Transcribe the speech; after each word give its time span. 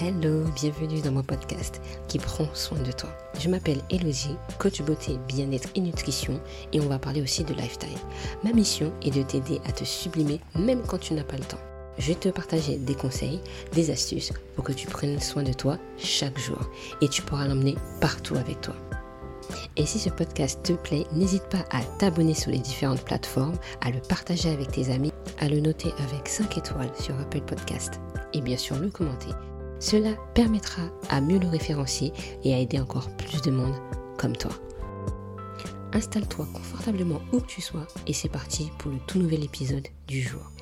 Hello, 0.00 0.44
bienvenue 0.54 1.00
dans 1.00 1.10
mon 1.10 1.24
podcast 1.24 1.80
qui 2.06 2.20
prend 2.20 2.46
soin 2.54 2.78
de 2.78 2.92
toi. 2.92 3.10
Je 3.40 3.48
m'appelle 3.48 3.80
Elodie, 3.90 4.36
coach 4.56 4.80
beauté, 4.82 5.18
bien-être 5.26 5.70
et 5.74 5.80
nutrition 5.80 6.40
et 6.72 6.80
on 6.80 6.86
va 6.86 7.00
parler 7.00 7.20
aussi 7.20 7.42
de 7.42 7.52
lifestyle. 7.52 7.98
Ma 8.44 8.52
mission 8.52 8.92
est 9.02 9.10
de 9.10 9.24
t'aider 9.24 9.60
à 9.66 9.72
te 9.72 9.82
sublimer 9.82 10.38
même 10.54 10.82
quand 10.86 10.98
tu 10.98 11.14
n'as 11.14 11.24
pas 11.24 11.36
le 11.36 11.42
temps. 11.42 11.58
Je 11.98 12.06
vais 12.06 12.14
te 12.14 12.28
partager 12.28 12.76
des 12.76 12.94
conseils, 12.94 13.40
des 13.72 13.90
astuces 13.90 14.32
pour 14.54 14.62
que 14.62 14.72
tu 14.72 14.86
prennes 14.86 15.18
soin 15.18 15.42
de 15.42 15.52
toi 15.52 15.78
chaque 15.96 16.38
jour 16.38 16.70
et 17.00 17.08
tu 17.08 17.22
pourras 17.22 17.48
l'emmener 17.48 17.74
partout 18.00 18.36
avec 18.36 18.60
toi. 18.60 18.76
Et 19.76 19.84
si 19.84 19.98
ce 19.98 20.10
podcast 20.10 20.62
te 20.62 20.74
plaît, 20.74 21.06
n'hésite 21.12 21.48
pas 21.48 21.64
à 21.72 21.82
t'abonner 21.98 22.34
sur 22.34 22.52
les 22.52 22.60
différentes 22.60 23.02
plateformes, 23.02 23.58
à 23.80 23.90
le 23.90 23.98
partager 23.98 24.50
avec 24.50 24.70
tes 24.70 24.92
amis, 24.92 25.12
à 25.40 25.48
le 25.48 25.58
noter 25.58 25.92
avec 26.06 26.28
5 26.28 26.56
étoiles 26.56 26.92
sur 27.00 27.18
Apple 27.18 27.40
Podcast 27.40 27.98
et 28.32 28.40
bien 28.40 28.56
sûr 28.56 28.78
le 28.78 28.90
commenter. 28.90 29.32
Cela 29.80 30.14
permettra 30.34 30.82
à 31.08 31.20
mieux 31.20 31.38
le 31.38 31.48
référencier 31.48 32.12
et 32.44 32.54
à 32.54 32.58
aider 32.58 32.80
encore 32.80 33.08
plus 33.16 33.42
de 33.42 33.50
monde 33.50 33.74
comme 34.18 34.36
toi. 34.36 34.50
Installe-toi 35.92 36.46
confortablement 36.52 37.20
où 37.32 37.40
que 37.40 37.46
tu 37.46 37.60
sois 37.60 37.86
et 38.06 38.12
c'est 38.12 38.28
parti 38.28 38.70
pour 38.78 38.90
le 38.90 38.98
tout 39.06 39.18
nouvel 39.18 39.44
épisode 39.44 39.86
du 40.06 40.20
jour. 40.20 40.52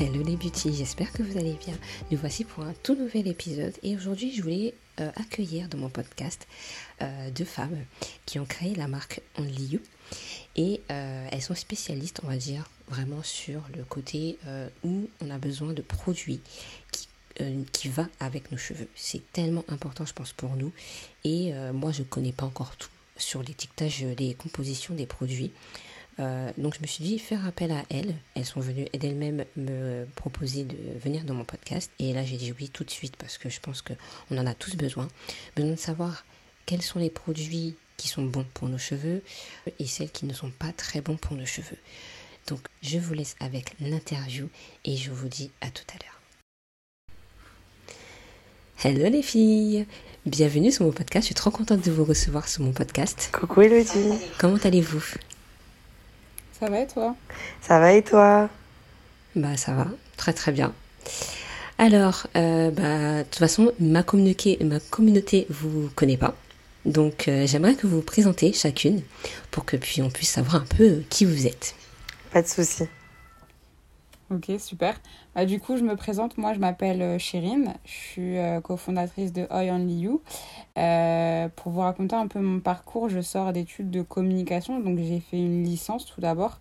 Hello 0.00 0.22
les 0.22 0.36
beauty, 0.36 0.72
j'espère 0.72 1.12
que 1.12 1.22
vous 1.22 1.36
allez 1.36 1.58
bien. 1.62 1.74
Nous 2.10 2.16
voici 2.16 2.44
pour 2.44 2.64
un 2.64 2.72
tout 2.82 2.94
nouvel 2.94 3.28
épisode 3.28 3.74
et 3.82 3.94
aujourd'hui 3.94 4.34
je 4.34 4.40
voulais 4.40 4.72
euh, 4.98 5.10
accueillir 5.14 5.68
dans 5.68 5.76
mon 5.76 5.90
podcast 5.90 6.48
euh, 7.02 7.30
deux 7.32 7.44
femmes 7.44 7.76
qui 8.24 8.38
ont 8.38 8.46
créé 8.46 8.74
la 8.74 8.88
marque 8.88 9.20
Only 9.36 9.64
You 9.74 9.80
et 10.56 10.80
euh, 10.90 11.28
elles 11.30 11.42
sont 11.42 11.54
spécialistes 11.54 12.22
on 12.24 12.28
va 12.28 12.38
dire 12.38 12.64
vraiment 12.88 13.22
sur 13.22 13.60
le 13.76 13.84
côté 13.84 14.38
où 14.84 15.10
on 15.20 15.28
a 15.28 15.36
besoin 15.36 15.74
de 15.74 15.82
produits 15.82 16.40
qui 16.92 17.06
qui 17.72 17.88
va 17.88 18.06
avec 18.20 18.50
nos 18.52 18.58
cheveux. 18.58 18.88
C'est 18.94 19.32
tellement 19.32 19.64
important, 19.68 20.04
je 20.04 20.12
pense, 20.12 20.32
pour 20.32 20.56
nous. 20.56 20.72
Et 21.24 21.54
moi, 21.72 21.90
je 21.90 22.00
ne 22.00 22.04
connais 22.04 22.32
pas 22.32 22.44
encore 22.44 22.76
tout 22.76 22.90
sur 23.16 23.42
l'étiquetage, 23.42 24.04
les 24.18 24.34
compositions 24.34 24.94
des 24.94 25.06
produits. 25.06 25.50
Euh, 26.20 26.50
donc 26.58 26.74
je 26.74 26.82
me 26.82 26.86
suis 26.86 27.02
dit 27.02 27.18
faire 27.18 27.46
appel 27.46 27.72
à 27.72 27.82
elles. 27.90 28.14
Elles 28.34 28.44
sont 28.44 28.60
venues 28.60 28.86
d'elles-mêmes 28.92 29.44
me 29.56 30.06
proposer 30.16 30.64
de 30.64 30.76
venir 31.02 31.24
dans 31.24 31.34
mon 31.34 31.44
podcast. 31.44 31.90
Et 31.98 32.12
là 32.12 32.24
j'ai 32.24 32.36
dit 32.36 32.52
oui 32.58 32.68
tout 32.68 32.84
de 32.84 32.90
suite 32.90 33.16
parce 33.16 33.38
que 33.38 33.48
je 33.48 33.60
pense 33.60 33.82
qu'on 33.82 34.38
en 34.38 34.46
a 34.46 34.54
tous 34.54 34.76
besoin. 34.76 35.08
Besoin 35.56 35.72
de 35.72 35.76
savoir 35.76 36.24
quels 36.66 36.82
sont 36.82 36.98
les 36.98 37.10
produits 37.10 37.76
qui 37.96 38.08
sont 38.08 38.22
bons 38.22 38.46
pour 38.54 38.68
nos 38.68 38.78
cheveux 38.78 39.22
et 39.78 39.86
celles 39.86 40.10
qui 40.10 40.26
ne 40.26 40.32
sont 40.32 40.50
pas 40.50 40.72
très 40.72 41.00
bons 41.00 41.16
pour 41.16 41.36
nos 41.36 41.46
cheveux. 41.46 41.78
Donc 42.48 42.60
je 42.82 42.98
vous 42.98 43.14
laisse 43.14 43.36
avec 43.40 43.74
l'interview 43.80 44.48
et 44.84 44.96
je 44.96 45.10
vous 45.10 45.28
dis 45.28 45.50
à 45.60 45.70
tout 45.70 45.84
à 45.88 45.98
l'heure. 46.02 46.20
Hello 48.82 49.10
les 49.10 49.22
filles 49.22 49.86
Bienvenue 50.26 50.70
sur 50.70 50.84
mon 50.84 50.92
podcast, 50.92 51.24
je 51.24 51.26
suis 51.26 51.34
trop 51.34 51.50
contente 51.50 51.82
de 51.82 51.90
vous 51.90 52.04
recevoir 52.04 52.46
sur 52.46 52.62
mon 52.62 52.72
podcast. 52.72 53.30
Coucou 53.32 53.62
Elodie 53.62 54.18
Comment 54.38 54.58
allez-vous? 54.58 55.02
Ça 56.60 56.68
va 56.68 56.80
et 56.80 56.86
toi? 56.86 57.16
Ça 57.60 57.80
va 57.80 57.92
et 57.92 58.02
toi? 58.02 58.48
Bah 59.34 59.56
ça 59.56 59.72
va, 59.72 59.86
très 60.16 60.32
très 60.32 60.52
bien. 60.52 60.74
Alors, 61.78 62.26
euh, 62.36 62.70
bah, 62.70 63.20
de 63.20 63.22
toute 63.24 63.36
façon, 63.36 63.72
ma 63.80 64.02
communauté, 64.02 64.58
ma 64.62 64.80
communauté 64.80 65.46
vous 65.48 65.90
connaît 65.94 66.18
pas. 66.18 66.36
Donc 66.84 67.28
euh, 67.28 67.46
j'aimerais 67.46 67.74
que 67.74 67.86
vous 67.86 67.96
vous 67.96 68.02
présentez 68.02 68.52
chacune 68.52 69.02
pour 69.50 69.64
que 69.64 69.76
puis 69.76 70.02
on 70.02 70.10
puisse 70.10 70.30
savoir 70.30 70.56
un 70.56 70.66
peu 70.76 71.02
qui 71.08 71.24
vous 71.24 71.46
êtes. 71.46 71.74
Pas 72.32 72.42
de 72.42 72.46
souci. 72.46 72.84
Ok, 74.32 74.52
super. 74.60 74.94
Bah, 75.34 75.44
du 75.44 75.58
coup, 75.58 75.76
je 75.76 75.82
me 75.82 75.96
présente. 75.96 76.38
Moi, 76.38 76.54
je 76.54 76.60
m'appelle 76.60 77.18
Chérine. 77.18 77.70
Euh, 77.70 77.78
je 77.84 77.90
suis 77.90 78.38
euh, 78.38 78.60
cofondatrice 78.60 79.32
de 79.32 79.42
Oi 79.50 79.72
Only 79.72 80.02
You. 80.02 80.22
Euh, 80.78 81.48
pour 81.56 81.72
vous 81.72 81.80
raconter 81.80 82.14
un 82.14 82.28
peu 82.28 82.38
mon 82.38 82.60
parcours, 82.60 83.08
je 83.08 83.20
sors 83.22 83.52
d'études 83.52 83.90
de 83.90 84.02
communication. 84.02 84.78
Donc, 84.78 84.98
j'ai 84.98 85.18
fait 85.18 85.38
une 85.38 85.64
licence 85.64 86.06
tout 86.06 86.20
d'abord. 86.20 86.60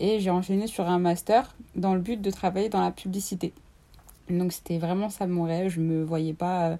Et 0.00 0.18
j'ai 0.18 0.30
enchaîné 0.30 0.66
sur 0.66 0.88
un 0.88 0.98
master 0.98 1.54
dans 1.76 1.94
le 1.94 2.00
but 2.00 2.20
de 2.20 2.30
travailler 2.32 2.68
dans 2.70 2.80
la 2.80 2.90
publicité. 2.90 3.52
Donc, 4.28 4.52
c'était 4.52 4.78
vraiment 4.78 5.08
ça 5.08 5.28
mon 5.28 5.44
rêve. 5.44 5.68
Je 5.68 5.80
ne 5.80 5.86
me 5.86 6.04
voyais 6.04 6.34
pas 6.34 6.76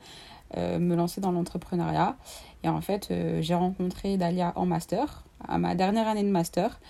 me 0.56 0.96
lancer 0.96 1.20
dans 1.20 1.30
l'entrepreneuriat. 1.30 2.16
Et 2.64 2.68
en 2.68 2.80
fait, 2.80 3.12
j'ai 3.40 3.54
rencontré 3.54 4.16
Dalia 4.16 4.52
en 4.56 4.66
master, 4.66 5.22
à 5.46 5.58
ma 5.58 5.76
dernière 5.76 6.08
année 6.08 6.24
de 6.24 6.30
master. 6.30 6.80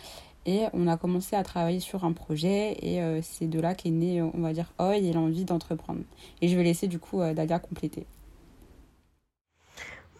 Et 0.47 0.63
on 0.73 0.87
a 0.87 0.97
commencé 0.97 1.35
à 1.35 1.43
travailler 1.43 1.81
sur 1.81 2.05
un 2.05 2.13
projet 2.13 2.77
et 2.81 3.03
euh, 3.03 3.21
c'est 3.21 3.49
de 3.49 3.61
là 3.61 3.75
qu'est 3.75 3.91
né, 3.91 4.23
on 4.23 4.41
va 4.41 4.53
dire, 4.53 4.73
Oi 4.79 4.97
et 4.97 5.13
l'envie 5.13 5.45
d'entreprendre. 5.45 6.01
Et 6.41 6.47
je 6.47 6.57
vais 6.57 6.63
laisser 6.63 6.87
du 6.87 7.01
coup 7.01 7.21
euh, 7.21 7.35
Dalia 7.35 7.59
compléter. 7.59 8.07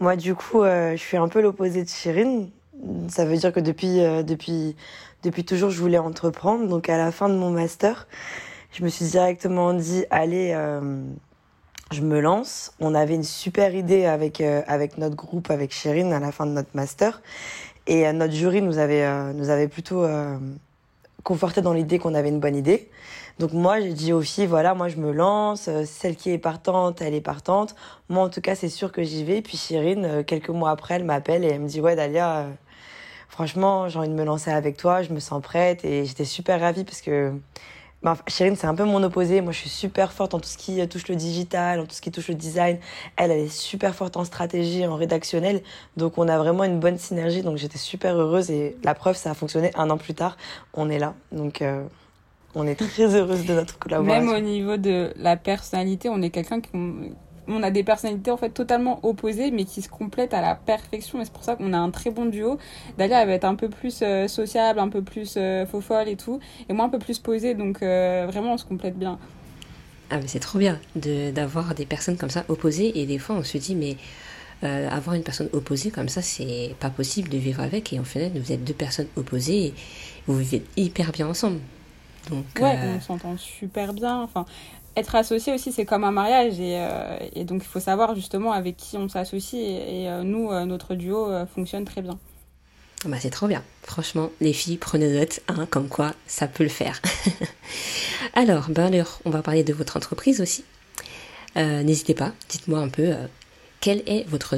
Moi, 0.01 0.17
du 0.17 0.35
coup, 0.35 0.63
euh, 0.63 0.93
je 0.93 1.01
suis 1.01 1.17
un 1.17 1.29
peu 1.29 1.41
l'opposé 1.41 1.85
de 1.85 1.89
Chirine. 1.89 2.51
Ça 3.09 3.25
veut 3.25 3.37
dire 3.37 3.53
que 3.53 3.61
depuis, 3.61 4.01
depuis, 4.25 4.77
depuis 5.23 5.45
toujours, 5.45 5.71
je 5.71 5.81
voulais 5.81 5.97
entreprendre. 5.97 6.69
Donc, 6.69 6.91
à 6.91 6.99
la 6.99 7.11
fin 7.11 7.31
de 7.31 7.35
mon 7.35 7.51
master, 7.51 8.07
je 8.73 8.85
me 8.85 8.89
suis 8.89 9.07
directement 9.07 9.73
dit, 9.73 10.05
allez, 10.11 10.53
je 11.91 12.03
me 12.03 12.21
lance. 12.21 12.75
On 12.79 12.95
avait 12.95 13.15
une 13.15 13.23
super 13.23 13.75
idée 13.75 14.05
avec, 14.05 14.43
avec 14.43 14.99
notre 14.99 15.17
groupe, 15.17 15.51
avec 15.51 15.73
Chirine, 15.73 16.13
à 16.13 16.21
la 16.21 16.33
fin 16.33 16.45
de 16.45 16.51
notre 16.51 16.69
master. 16.75 17.23
Et 17.87 18.07
euh, 18.07 18.13
notre 18.13 18.33
jury 18.33 18.63
nous 18.63 18.79
avait, 18.79 19.05
euh, 19.05 19.33
nous 19.33 19.51
avait 19.51 19.69
plutôt 19.69 20.03
euh, 20.05 20.39
conforté 21.23 21.63
dans 21.63 21.73
l'idée 21.73 21.99
qu'on 21.99 22.15
avait 22.15 22.29
une 22.29 22.41
bonne 22.41 22.57
idée. 22.57 22.89
Donc 23.39 23.53
moi, 23.53 23.81
j'ai 23.81 23.93
dit 23.93 24.13
aux 24.13 24.23
filles, 24.23 24.47
voilà, 24.47 24.75
moi 24.75 24.89
je 24.89 24.97
me 24.97 25.13
lance, 25.13 25.69
celle 25.85 26.17
qui 26.17 26.31
est 26.31 26.39
partante, 26.39 27.03
elle 27.03 27.15
est 27.15 27.21
partante. 27.21 27.75
Moi, 28.09 28.25
en 28.25 28.31
tout 28.31 28.41
cas, 28.41 28.55
c'est 28.55 28.71
sûr 28.71 28.93
que 28.93 29.03
j'y 29.03 29.25
vais. 29.25 29.43
Puis 29.43 29.59
Chirine, 29.59 30.25
quelques 30.25 30.49
mois 30.49 30.71
après, 30.71 30.95
elle 30.95 31.05
m'appelle 31.05 31.45
et 31.45 31.49
elle 31.49 31.61
me 31.61 31.69
dit, 31.69 31.83
ouais, 31.83 31.97
Dalia, 31.97 32.47
franchement, 33.29 33.91
j'ai 33.91 33.99
envie 33.99 34.09
de 34.09 34.15
me 34.15 34.25
lancer 34.25 34.51
avec 34.51 34.79
toi, 34.79 35.03
je 35.03 35.13
me 35.13 35.21
sens 35.21 35.43
prête. 35.43 35.85
Et 35.85 36.07
j'étais 36.07 36.25
super 36.25 36.61
ravie 36.61 36.85
parce 36.85 37.03
que 37.03 37.33
Chérine, 38.29 38.55
c'est 38.57 38.67
un 38.67 38.75
peu 38.75 38.85
mon 38.85 39.03
opposé. 39.03 39.41
Moi, 39.41 39.53
je 39.53 39.59
suis 39.59 39.69
super 39.69 40.13
forte 40.13 40.35
en 40.35 40.39
tout 40.39 40.49
ce 40.49 40.57
qui 40.57 40.87
touche 40.89 41.09
le 41.09 41.17
digital, 41.17 41.81
en 41.81 41.87
tout 41.87 41.95
ce 41.95 42.01
qui 42.01 42.13
touche 42.13 42.29
le 42.29 42.35
design. 42.35 42.79
Elle, 43.17 43.31
elle 43.33 43.41
est 43.41 43.49
super 43.49 43.95
forte 43.95 44.17
en 44.17 44.25
stratégie, 44.25 44.87
en 44.87 44.95
rédactionnel. 44.97 45.63
Donc, 45.97 46.17
on 46.19 46.29
a 46.29 46.39
vraiment 46.39 46.65
une 46.65 46.79
bonne 46.79 46.99
synergie. 46.99 47.43
Donc, 47.43 47.57
j'étais 47.57 47.79
super 47.79 48.15
heureuse. 48.17 48.51
Et 48.51 48.77
la 48.85 48.95
preuve, 48.95 49.17
ça 49.17 49.31
a 49.33 49.35
fonctionné 49.35 49.71
un 49.75 49.91
an 49.91 49.99
plus 49.99 50.15
tard. 50.15 50.37
On 50.75 50.89
est 50.89 50.99
là. 50.99 51.15
Donc, 51.33 51.63
euh, 51.63 51.85
on 52.55 52.67
est 52.67 52.77
très 52.77 53.15
heureuse 53.15 53.45
de 53.45 53.55
notre 53.55 53.79
collaboration. 53.79 54.25
Même 54.25 54.35
au 54.35 54.41
niveau 54.41 54.77
de 54.77 55.13
la 55.17 55.37
personnalité, 55.37 56.09
on 56.09 56.23
est 56.23 56.31
quelqu'un 56.31 56.61
qui 56.61 56.71
on 57.49 57.63
a 57.63 57.71
des 57.71 57.83
personnalités 57.83 58.31
en 58.31 58.37
fait 58.37 58.51
totalement 58.51 59.01
opposées 59.03 59.51
mais 59.51 59.65
qui 59.65 59.83
se 59.83 59.89
complètent 59.89 60.35
à 60.35 60.41
la 60.41 60.55
perfection 60.55 61.21
et 61.21 61.25
c'est 61.25 61.33
pour 61.33 61.45
ça 61.45 61.57
qu'on 61.57 61.73
a 61.73 61.79
un 61.79 61.91
très 61.91 62.11
bon 62.11 62.27
duo. 62.27 62.59
Dalia 62.99 63.23
elle 63.23 63.29
va 63.29 63.35
être 63.35 63.45
un 63.45 63.55
peu 63.55 63.69
plus 63.69 64.01
euh, 64.03 64.29
sociable, 64.29 64.81
un 64.81 64.89
peu 64.89 65.03
plus 65.03 65.35
euh, 65.37 65.67
faux 65.67 65.81
folle 65.81 66.09
et 66.09 66.17
tout 66.17 66.41
et 66.69 66.73
moi 66.73 66.87
un 66.87 66.89
peu 66.89 66.99
plus 66.99 67.19
posée 67.19 67.55
donc 67.55 67.83
euh, 67.83 68.27
vraiment 68.29 68.55
on 68.55 68.59
se 68.59 68.65
complète 68.65 68.99
bien. 68.99 69.19
Ah 70.11 70.19
mais 70.19 70.29
c'est 70.29 70.41
trop 70.41 70.59
bien 70.59 70.79
d'avoir 70.95 71.75
des 71.75 71.87
personnes 71.87 72.17
comme 72.17 72.31
ça 72.31 72.45
opposées 72.49 73.01
et 73.01 73.07
des 73.07 73.19
fois 73.19 73.37
on 73.37 73.43
se 73.43 73.59
dit 73.59 73.75
mais 73.75 73.97
avoir 74.63 75.15
une 75.15 75.23
personne 75.23 75.49
opposée 75.53 75.91
comme 75.91 76.09
ça 76.09 76.23
c'est 76.23 76.75
pas 76.81 76.91
possible 76.91 77.29
de 77.29 77.37
vivre 77.37 77.61
avec 77.61 77.93
et 77.93 78.01
en 78.01 78.05
fait 78.05 78.31
vous 78.31 78.53
êtes 78.53 78.65
deux 78.65 78.75
personnes 78.75 79.09
opposées 79.17 79.67
et 79.67 79.75
vous 80.27 80.39
vivez 80.39 80.63
hyper 80.77 81.13
bien 81.13 81.29
ensemble. 81.29 81.59
Donc, 82.31 82.45
ouais, 82.61 82.77
on 82.97 83.01
s'entend 83.01 83.37
super 83.37 83.93
bien. 83.93 84.21
Enfin, 84.23 84.47
être 84.97 85.15
associé 85.15 85.53
aussi, 85.53 85.73
c'est 85.73 85.85
comme 85.85 86.05
un 86.05 86.11
mariage. 86.11 86.59
Et, 86.59 86.79
euh, 86.79 87.19
et, 87.35 87.45
donc, 87.45 87.63
il 87.63 87.69
faut 87.69 87.81
savoir 87.81 88.15
justement 88.15 88.53
avec 88.53 88.77
qui 88.77 88.97
on 88.97 89.09
s'associe. 89.09 89.61
Et, 89.61 90.09
euh, 90.09 90.23
nous, 90.23 90.51
euh, 90.51 90.65
notre 90.65 90.95
duo 90.95 91.29
fonctionne 91.55 91.85
très 91.85 92.03
bien. 92.03 92.19
Bah, 93.05 93.19
c'est 93.21 93.31
trop 93.31 93.47
bien. 93.47 93.63
Franchement, 93.83 94.31
les 94.41 94.53
filles, 94.53 94.79
prenez 94.79 95.09
note, 95.09 95.41
hein, 95.49 95.67
comme 95.71 95.89
quoi 95.89 96.13
ça 96.27 96.49
peut 96.49 96.65
le 96.65 96.71
faire. 96.71 97.01
alors, 98.35 98.69
ben 98.71 98.87
alors, 98.87 99.21
on 99.25 99.31
va 99.31 99.43
parler 99.43 99.63
de 99.63 99.73
votre 99.73 99.97
entreprise 99.97 100.41
aussi. 100.41 100.65
N'hésitez 101.57 102.13
pas, 102.13 102.35
dites-moi 102.51 102.81
un 102.81 102.91
peu 102.91 103.15
quelle 103.81 104.03
est 104.07 104.29
votre 104.29 104.57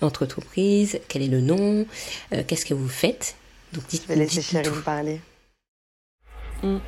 entreprise, 0.00 0.98
quel 1.06 1.22
est 1.22 1.28
le 1.28 1.40
nom, 1.40 1.86
qu'est-ce 2.48 2.66
que 2.66 2.74
vous 2.74 2.88
faites? 2.88 3.36
Donc, 3.72 3.86
dites, 3.86 4.02
Je 4.02 4.08
vais 4.08 4.16
laisser 4.16 4.42
Chérie 4.42 4.68
parler. 4.84 5.20
Mm. 6.64 6.78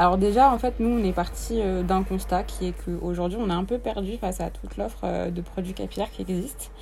Alors 0.00 0.16
déjà, 0.16 0.50
en 0.50 0.56
fait, 0.56 0.80
nous, 0.80 0.88
on 0.88 1.04
est 1.04 1.12
parti 1.12 1.60
euh, 1.60 1.82
d'un 1.82 2.02
constat 2.04 2.42
qui 2.42 2.68
est 2.68 2.72
qu'aujourd'hui, 2.72 3.36
on 3.38 3.50
est 3.50 3.52
un 3.52 3.64
peu 3.64 3.76
perdu 3.76 4.16
face 4.16 4.40
à 4.40 4.48
toute 4.48 4.78
l'offre 4.78 5.00
euh, 5.04 5.30
de 5.30 5.42
produits 5.42 5.74
capillaires 5.74 6.10
qui 6.10 6.22
existe. 6.22 6.72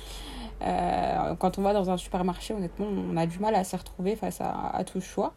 Euh, 0.61 1.35
quand 1.35 1.57
on 1.57 1.61
va 1.61 1.73
dans 1.73 1.89
un 1.89 1.97
supermarché, 1.97 2.53
honnêtement, 2.53 2.85
on 2.87 3.17
a 3.17 3.25
du 3.25 3.39
mal 3.39 3.55
à 3.55 3.65
s'y 3.65 3.75
retrouver 3.75 4.15
face 4.15 4.39
à, 4.39 4.81
tout 4.85 5.01
choix. 5.01 5.33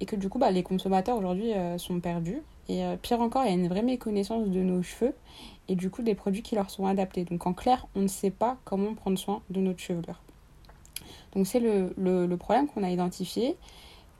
Et 0.00 0.04
que 0.04 0.14
du 0.14 0.28
coup, 0.28 0.38
bah, 0.38 0.50
les 0.50 0.62
consommateurs 0.62 1.16
aujourd'hui 1.16 1.52
sont 1.78 2.00
perdus. 2.00 2.42
Et 2.68 2.84
pire 3.00 3.22
encore, 3.22 3.44
il 3.44 3.48
y 3.48 3.50
a 3.50 3.54
une 3.54 3.68
vraie 3.68 3.80
méconnaissance 3.80 4.48
de 4.48 4.60
nos 4.60 4.82
cheveux 4.82 5.14
et 5.68 5.74
du 5.74 5.88
coup 5.88 6.02
des 6.02 6.14
produits 6.14 6.42
qui 6.42 6.54
leur 6.54 6.68
sont 6.68 6.84
adaptés. 6.84 7.24
Donc 7.24 7.46
en 7.46 7.54
clair, 7.54 7.86
on 7.94 8.00
ne 8.00 8.08
sait 8.08 8.30
pas 8.30 8.58
comment 8.66 8.92
prendre 8.92 9.18
soin 9.18 9.40
de 9.48 9.60
notre 9.60 9.80
chevelure. 9.80 10.20
Donc 11.34 11.46
c'est 11.46 11.60
le, 11.60 11.94
le, 11.96 12.36
problème 12.36 12.66
qu'on 12.66 12.82
a 12.82 12.90
identifié. 12.90 13.56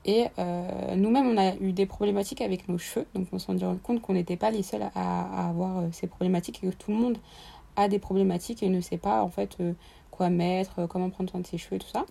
Et 0.07 0.27
euh, 0.39 0.95
nous-mêmes, 0.95 1.27
on 1.27 1.37
a 1.37 1.55
eu 1.57 1.73
des 1.73 1.85
problématiques 1.85 2.41
avec 2.41 2.69
nos 2.69 2.77
cheveux. 2.77 3.05
Donc 3.13 3.27
on 3.33 3.39
s'est 3.39 3.51
rendu 3.51 3.79
compte 3.79 4.01
qu'on 4.01 4.13
n'était 4.13 4.37
pas 4.37 4.49
les 4.49 4.63
seuls 4.63 4.89
à, 4.95 5.49
avoir 5.49 5.79
euh, 5.79 5.87
ces 5.91 6.07
problématiques 6.07 6.63
et 6.63 6.67
que 6.69 6.73
tout 6.73 6.91
le 6.91 6.97
monde 6.97 7.17
a 7.75 7.89
des 7.89 7.99
problématiques 7.99 8.63
et 8.63 8.69
ne 8.69 8.79
sait 8.79 8.97
pas 8.97 9.21
en 9.21 9.29
fait 9.29 9.57
euh, 9.59 9.73
quoi 10.09 10.29
mettre, 10.29 10.87
comment 10.87 11.09
prendre 11.09 11.29
soin 11.29 11.41
de 11.41 11.45
ses 11.45 11.57
cheveux 11.57 11.75
et 11.75 11.79
tout 11.79 11.89
ça. 11.89 12.05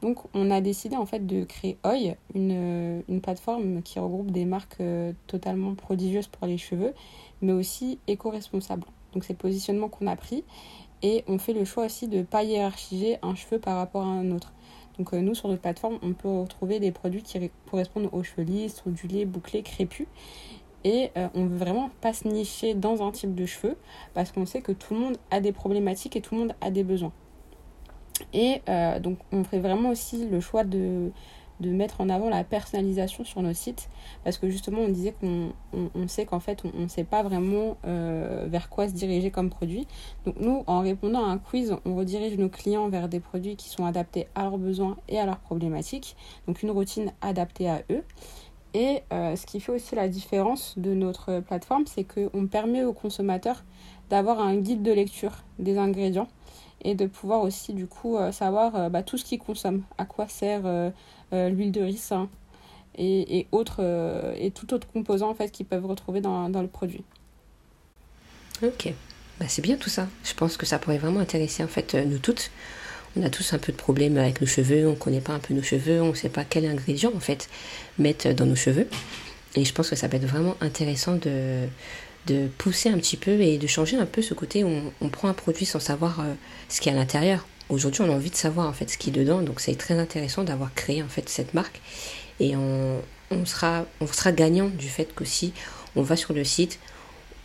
Donc 0.00 0.18
on 0.32 0.50
a 0.50 0.62
décidé 0.62 0.96
en 0.96 1.04
fait 1.04 1.26
de 1.26 1.44
créer 1.44 1.76
Oi, 1.84 2.14
une, 2.34 3.02
une 3.08 3.20
plateforme 3.20 3.82
qui 3.82 3.98
regroupe 3.98 4.30
des 4.30 4.44
marques 4.44 4.82
totalement 5.26 5.74
prodigieuses 5.74 6.28
pour 6.28 6.46
les 6.46 6.58
cheveux, 6.58 6.94
mais 7.42 7.52
aussi 7.52 7.98
éco-responsables. 8.06 8.84
Donc 9.12 9.24
c'est 9.24 9.32
le 9.32 9.38
positionnement 9.38 9.88
qu'on 9.88 10.06
a 10.06 10.16
pris 10.16 10.44
et 11.02 11.24
on 11.28 11.38
fait 11.38 11.52
le 11.52 11.64
choix 11.64 11.86
aussi 11.86 12.08
de 12.08 12.18
ne 12.18 12.22
pas 12.22 12.42
hiérarchiser 12.42 13.18
un 13.22 13.34
cheveu 13.34 13.58
par 13.58 13.76
rapport 13.76 14.02
à 14.02 14.08
un 14.08 14.30
autre. 14.30 14.52
Donc 14.98 15.12
nous 15.12 15.34
sur 15.34 15.48
notre 15.48 15.60
plateforme 15.60 15.98
on 16.02 16.12
peut 16.12 16.28
retrouver 16.28 16.80
des 16.80 16.90
produits 16.90 17.22
qui 17.22 17.38
correspondent 17.70 18.08
aux 18.12 18.22
cheveux 18.22 18.42
lisses, 18.42 18.82
ondulés, 18.86 19.24
bouclés, 19.24 19.62
crépus. 19.62 20.06
Et 20.84 21.10
on 21.16 21.20
euh, 21.20 21.28
on 21.34 21.46
veut 21.46 21.56
vraiment 21.56 21.90
pas 22.00 22.12
se 22.12 22.28
nicher 22.28 22.74
dans 22.74 23.06
un 23.06 23.10
type 23.10 23.34
de 23.34 23.44
cheveux 23.44 23.76
parce 24.14 24.30
qu'on 24.30 24.46
sait 24.46 24.60
que 24.60 24.72
tout 24.72 24.94
le 24.94 25.00
monde 25.00 25.16
a 25.30 25.40
des 25.40 25.52
problématiques 25.52 26.16
et 26.16 26.20
tout 26.20 26.34
le 26.34 26.42
monde 26.42 26.54
a 26.60 26.70
des 26.70 26.84
besoins. 26.84 27.12
Et 28.32 28.62
euh, 28.68 28.98
donc 29.00 29.18
on 29.32 29.44
fait 29.44 29.58
vraiment 29.58 29.90
aussi 29.90 30.26
le 30.28 30.40
choix 30.40 30.64
de, 30.64 31.10
de 31.60 31.70
mettre 31.70 32.00
en 32.00 32.08
avant 32.08 32.28
la 32.28 32.44
personnalisation 32.44 33.24
sur 33.24 33.42
nos 33.42 33.54
sites 33.54 33.88
parce 34.24 34.38
que 34.38 34.48
justement 34.48 34.80
on 34.80 34.88
disait 34.88 35.12
qu'on 35.12 35.52
on, 35.72 36.08
sait 36.08 36.26
qu'en 36.26 36.40
fait 36.40 36.62
on 36.64 36.82
ne 36.82 36.88
sait 36.88 37.04
pas 37.04 37.22
vraiment 37.22 37.76
euh, 37.86 38.46
vers 38.48 38.68
quoi 38.68 38.88
se 38.88 38.92
diriger 38.92 39.30
comme 39.30 39.50
produit. 39.50 39.86
Donc 40.24 40.36
nous 40.40 40.64
en 40.66 40.80
répondant 40.80 41.24
à 41.24 41.28
un 41.28 41.38
quiz 41.38 41.76
on 41.84 41.96
redirige 41.96 42.36
nos 42.38 42.48
clients 42.48 42.88
vers 42.88 43.08
des 43.08 43.20
produits 43.20 43.56
qui 43.56 43.68
sont 43.68 43.84
adaptés 43.84 44.28
à 44.34 44.42
leurs 44.42 44.58
besoins 44.58 44.96
et 45.08 45.18
à 45.18 45.26
leurs 45.26 45.38
problématiques 45.38 46.16
donc 46.46 46.62
une 46.62 46.70
routine 46.70 47.12
adaptée 47.20 47.68
à 47.68 47.82
eux. 47.90 48.02
Et 48.74 49.02
euh, 49.12 49.36
ce 49.36 49.46
qui 49.46 49.60
fait 49.60 49.72
aussi 49.72 49.94
la 49.94 50.08
différence 50.08 50.74
de 50.76 50.92
notre 50.92 51.40
plateforme 51.40 51.86
c'est 51.86 52.04
qu'on 52.04 52.46
permet 52.46 52.84
aux 52.84 52.92
consommateurs 52.92 53.64
d'avoir 54.10 54.40
un 54.40 54.56
guide 54.56 54.82
de 54.82 54.92
lecture 54.92 55.32
des 55.58 55.78
ingrédients 55.78 56.28
et 56.82 56.94
de 56.94 57.06
pouvoir 57.06 57.42
aussi 57.42 57.72
du 57.72 57.86
coup 57.86 58.16
euh, 58.16 58.32
savoir 58.32 58.90
bah, 58.90 59.02
tout 59.02 59.18
ce 59.18 59.24
qu'ils 59.24 59.38
consomment, 59.38 59.82
à 59.98 60.04
quoi 60.04 60.28
sert 60.28 60.62
euh, 61.32 61.48
l'huile 61.48 61.72
de 61.72 61.80
ricin 61.80 62.28
et, 62.96 63.48
autres, 63.50 63.78
euh, 63.80 64.32
et 64.38 64.52
tout 64.52 64.72
autre 64.72 64.86
composant 64.86 65.28
en 65.28 65.34
fait 65.34 65.50
qu'ils 65.50 65.66
peuvent 65.66 65.84
retrouver 65.84 66.20
dans, 66.20 66.48
dans 66.48 66.62
le 66.62 66.68
produit. 66.68 67.02
Ok, 68.62 68.94
bah, 69.40 69.46
c'est 69.48 69.60
bien 69.60 69.76
tout 69.76 69.90
ça. 69.90 70.06
Je 70.24 70.34
pense 70.34 70.56
que 70.56 70.64
ça 70.64 70.78
pourrait 70.78 70.98
vraiment 70.98 71.18
intéresser 71.18 71.64
en 71.64 71.68
fait 71.68 71.94
euh, 71.96 72.04
nous 72.04 72.18
toutes. 72.18 72.52
On 73.16 73.24
a 73.24 73.28
tous 73.28 73.54
un 73.54 73.58
peu 73.58 73.72
de 73.72 73.76
problèmes 73.76 74.16
avec 74.18 74.40
nos 74.40 74.46
cheveux, 74.46 74.86
on 74.86 74.92
ne 74.92 74.96
connaît 74.96 75.20
pas 75.20 75.32
un 75.32 75.40
peu 75.40 75.52
nos 75.52 75.62
cheveux, 75.62 76.00
on 76.00 76.10
ne 76.10 76.14
sait 76.14 76.28
pas 76.28 76.44
quel 76.44 76.64
ingrédient 76.64 77.10
en 77.14 77.20
fait 77.20 77.48
mettre 77.98 78.32
dans 78.32 78.46
nos 78.46 78.56
cheveux. 78.56 78.88
Et 79.56 79.64
je 79.64 79.72
pense 79.74 79.90
que 79.90 79.96
ça 79.96 80.08
peut 80.08 80.18
être 80.18 80.26
vraiment 80.26 80.54
intéressant 80.60 81.16
de, 81.16 81.66
de 82.26 82.48
pousser 82.58 82.88
un 82.88 82.98
petit 82.98 83.16
peu 83.16 83.40
et 83.40 83.58
de 83.58 83.66
changer 83.66 83.96
un 83.96 84.06
peu 84.06 84.22
ce 84.22 84.34
côté 84.34 84.64
où 84.64 84.70
on, 85.00 85.08
prend 85.08 85.28
un 85.28 85.34
produit 85.34 85.66
sans 85.66 85.80
savoir 85.80 86.24
ce 86.68 86.80
qu'il 86.80 86.92
y 86.92 86.94
a 86.94 86.98
à 86.98 87.00
l'intérieur. 87.00 87.46
Aujourd'hui, 87.68 88.02
on 88.02 88.12
a 88.12 88.14
envie 88.14 88.30
de 88.30 88.36
savoir 88.36 88.68
en 88.68 88.72
fait 88.72 88.88
ce 88.90 88.96
qui 88.96 89.10
est 89.10 89.12
dedans, 89.12 89.42
donc 89.42 89.60
c'est 89.60 89.74
très 89.74 89.98
intéressant 89.98 90.44
d'avoir 90.44 90.72
créé 90.74 91.02
en 91.02 91.08
fait 91.08 91.28
cette 91.28 91.52
marque 91.52 91.80
et 92.38 92.54
on, 92.56 93.02
sera 93.44 93.86
on 94.00 94.06
sera 94.06 94.30
gagnant 94.30 94.68
du 94.68 94.88
fait 94.88 95.12
qu'aussi 95.14 95.52
on 95.96 96.02
va 96.02 96.16
sur 96.16 96.32
le 96.32 96.44
site, 96.44 96.78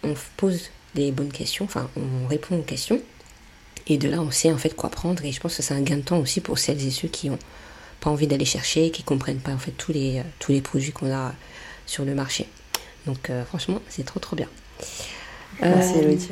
on 0.04 0.14
pose 0.38 0.70
des 0.94 1.12
bonnes 1.12 1.32
questions, 1.32 1.66
enfin 1.66 1.90
on 1.96 2.28
répond 2.28 2.60
aux 2.60 2.64
questions 2.64 3.02
et 3.88 3.98
de 3.98 4.10
là 4.10 4.22
on 4.22 4.30
sait 4.30 4.52
en 4.52 4.58
fait 4.58 4.76
quoi 4.76 4.90
prendre 4.90 5.26
et 5.26 5.32
je 5.32 5.40
pense 5.40 5.56
que 5.56 5.64
c'est 5.64 5.74
un 5.74 5.82
gain 5.82 5.98
de 5.98 6.02
temps 6.02 6.20
aussi 6.20 6.40
pour 6.40 6.60
celles 6.60 6.86
et 6.86 6.92
ceux 6.92 7.08
qui 7.08 7.30
ont 7.30 7.40
pas 8.00 8.12
envie 8.12 8.28
d'aller 8.28 8.46
chercher, 8.46 8.92
qui 8.92 9.02
comprennent 9.02 9.40
pas 9.40 9.54
en 9.54 9.58
fait 9.58 9.72
tous 9.72 9.92
les 9.92 10.20
euh, 10.20 10.24
tous 10.40 10.52
les 10.52 10.62
produits 10.62 10.92
qu'on 10.92 11.12
a 11.12 11.34
sur 11.88 12.06
le 12.06 12.14
marché. 12.14 12.48
Donc 13.08 13.30
euh, 13.30 13.44
franchement, 13.46 13.82
c'est 13.90 14.06
trop 14.06 14.20
trop 14.20 14.36
bien. 14.36 14.48
Merci 15.62 15.94
euh, 15.96 16.02
Elodie. 16.02 16.30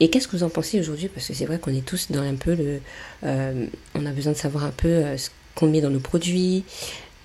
Et 0.00 0.10
qu'est-ce 0.10 0.28
que 0.28 0.36
vous 0.36 0.42
en 0.42 0.50
pensez 0.50 0.80
aujourd'hui? 0.80 1.08
Parce 1.08 1.26
que 1.28 1.34
c'est 1.34 1.46
vrai 1.46 1.58
qu'on 1.58 1.74
est 1.74 1.84
tous 1.84 2.10
dans 2.10 2.22
un 2.22 2.34
peu 2.34 2.54
le... 2.54 2.80
Euh, 3.24 3.66
on 3.94 4.06
a 4.06 4.10
besoin 4.10 4.32
de 4.32 4.36
savoir 4.36 4.64
un 4.64 4.70
peu 4.70 4.88
euh, 4.88 5.16
ce 5.16 5.30
qu'on 5.54 5.68
met 5.68 5.80
dans 5.80 5.90
nos 5.90 6.00
produits. 6.00 6.64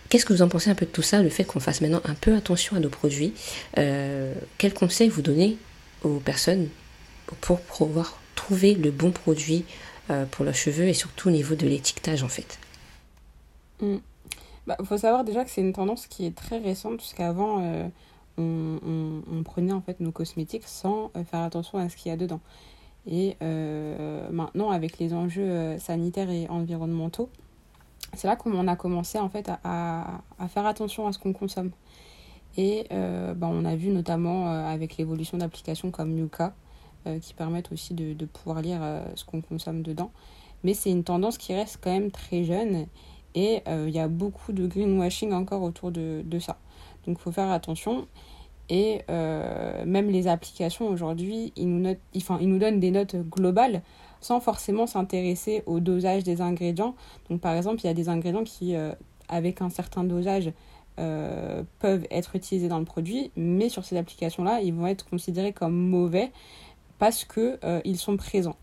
Qu'est-ce 0.10 0.26
que 0.26 0.34
vous 0.34 0.42
en 0.42 0.50
pensez 0.50 0.70
un 0.70 0.76
peu 0.76 0.86
de 0.86 0.92
tout 0.92 1.02
ça, 1.02 1.22
le 1.22 1.30
fait 1.30 1.44
qu'on 1.44 1.60
fasse 1.60 1.81
maintenant 1.81 2.02
un 2.06 2.14
peu 2.16 2.36
attention 2.36 2.76
à 2.76 2.80
nos 2.80 2.90
produits? 2.90 3.34
Euh, 3.78 4.34
Quels 4.58 4.74
conseils 4.74 5.10
vous 5.10 5.22
donnez 5.22 5.58
aux 6.04 6.20
personnes 6.20 6.70
pour 7.42 7.60
pouvoir 7.60 8.20
trouver 8.36 8.74
le 8.74 8.92
bon 8.92 9.12
produit 9.12 9.66
pour 10.32 10.44
leurs 10.44 10.56
cheveux 10.56 10.88
et 10.88 10.96
surtout 10.96 11.28
au 11.28 11.32
niveau 11.32 11.54
de 11.54 11.68
l'étiquetage 11.68 12.24
en 12.24 12.30
fait? 12.30 12.58
Il 13.82 13.88
mm. 13.88 14.02
bah, 14.66 14.78
faut 14.84 14.98
savoir 14.98 15.24
déjà 15.24 15.44
que 15.44 15.52
c'est 15.52 15.62
une 15.62 15.74
tendance 15.74 16.08
qui 16.08 16.25
est 16.25 16.36
très 16.36 16.58
récente, 16.58 16.98
puisqu'avant 16.98 17.92
on, 18.39 19.44
prenait 19.44 19.74
en 19.74 19.81
fait 19.81 20.00
nos 20.00 20.12
cosmétiques 20.12 20.65
sans 20.65 21.12
euh, 21.15 21.24
faire 21.24 21.41
attention 21.41 21.77
à 21.77 21.89
ce 21.89 21.95
qu'il 21.95 22.09
y 22.09 22.13
a 22.13 22.18
dedans. 22.18 22.39
Et 23.07 23.38
euh, 23.41 24.30
maintenant, 24.31 24.69
avec 24.69 25.00
les 25.00 25.13
enjeux 25.13 25.50
euh, 25.50 25.80
sanitaires 25.80 26.30
et 26.30 26.47
environnementaux, 26.50 27.30
c'est 28.13 28.27
là 28.27 28.36
qu'on 28.36 28.68
a 28.68 28.75
commencé 28.75 29.19
en 29.19 29.30
fait 29.30 29.50
à, 29.63 30.21
faire 30.50 30.65
attention 30.65 31.07
à 31.07 31.13
ce 31.13 31.19
qu'on 31.19 31.33
consomme. 31.33 31.71
Et 32.57 32.88
bah, 32.89 33.47
on 33.50 33.63
a 33.63 33.75
vu 33.75 33.89
notamment 33.89 34.47
avec 34.51 34.97
l'évolution 34.97 35.38
d'applications 35.38 35.91
comme 35.91 36.18
Yuka, 36.18 36.56
qui 37.21 37.36
permettent 37.36 37.71
aussi 37.71 37.94
de, 37.94 38.25
pouvoir 38.25 38.62
lire 38.63 38.81
ce 39.13 39.24
qu'on 39.24 39.41
consomme 39.41 39.83
dedans. 39.83 40.12
Mais 40.63 40.74
c'est 40.74 40.89
une 40.89 41.03
tendance 41.03 41.38
qui 41.38 41.53
reste 41.53 41.77
quand 41.81 41.91
même 41.91 42.09
très 42.09 42.44
jeune 42.44 42.88
et 43.36 43.62
il 43.68 43.91
y 43.91 44.00
a 44.00 44.07
beaucoup 44.07 44.53
de 44.53 44.65
greenwashing 44.65 45.31
encore 45.31 45.62
autour 45.62 45.91
de, 45.91 46.24
de 46.25 46.39
ça. 46.39 46.57
Donc 47.06 47.18
il 47.19 47.21
faut 47.21 47.31
faire 47.31 47.51
attention. 47.51 48.07
Et 48.69 49.01
euh, 49.10 49.83
même 49.86 50.10
les 50.10 50.27
applications 50.27 50.88
aujourd'hui, 50.88 51.51
ils 51.56 51.68
nous, 51.68 51.95
enfin, 52.16 52.38
ils 52.39 52.50
nous 52.50 52.60
donnent 52.60 52.80
des 52.80 52.92
notes 52.92 53.16
globales 53.16 53.81
sans 54.21 54.39
forcément 54.39 54.86
s'intéresser 54.86 55.63
au 55.66 55.80
dosage 55.80 56.24
des 56.24 56.42
ingrédients. 56.42 56.95
Donc 57.30 57.42
par 57.42 57.56
exemple, 57.56 57.80
il 57.83 57.88
y 57.88 57.89
a 57.89 57.94
des 57.94 58.10
ingrédients 58.10 58.44
qui, 58.44 58.75
euh, 58.75 58.94
avec 59.27 59.62
un 59.62 59.69
certain 59.69 60.04
dosage, 60.04 60.51
euh, 61.00 61.63
peuvent 61.80 62.06
être 62.12 62.36
utilisés 62.36 62.68
dans 62.68 62.80
le 62.80 62.86
produit, 62.86 63.31
mais 63.38 63.69
sur 63.69 63.86
ces 63.86 63.98
applications-là, 63.98 64.60
ils 64.62 64.74
vont 64.74 64.86
être 64.86 65.10
considérés 65.10 65.54
comme 65.54 65.74
mauvais 65.74 66.31
parce 67.00 67.24
qu'ils 67.24 67.57
ils 67.86 67.98
sont 67.98 68.18
présents. 68.18 68.57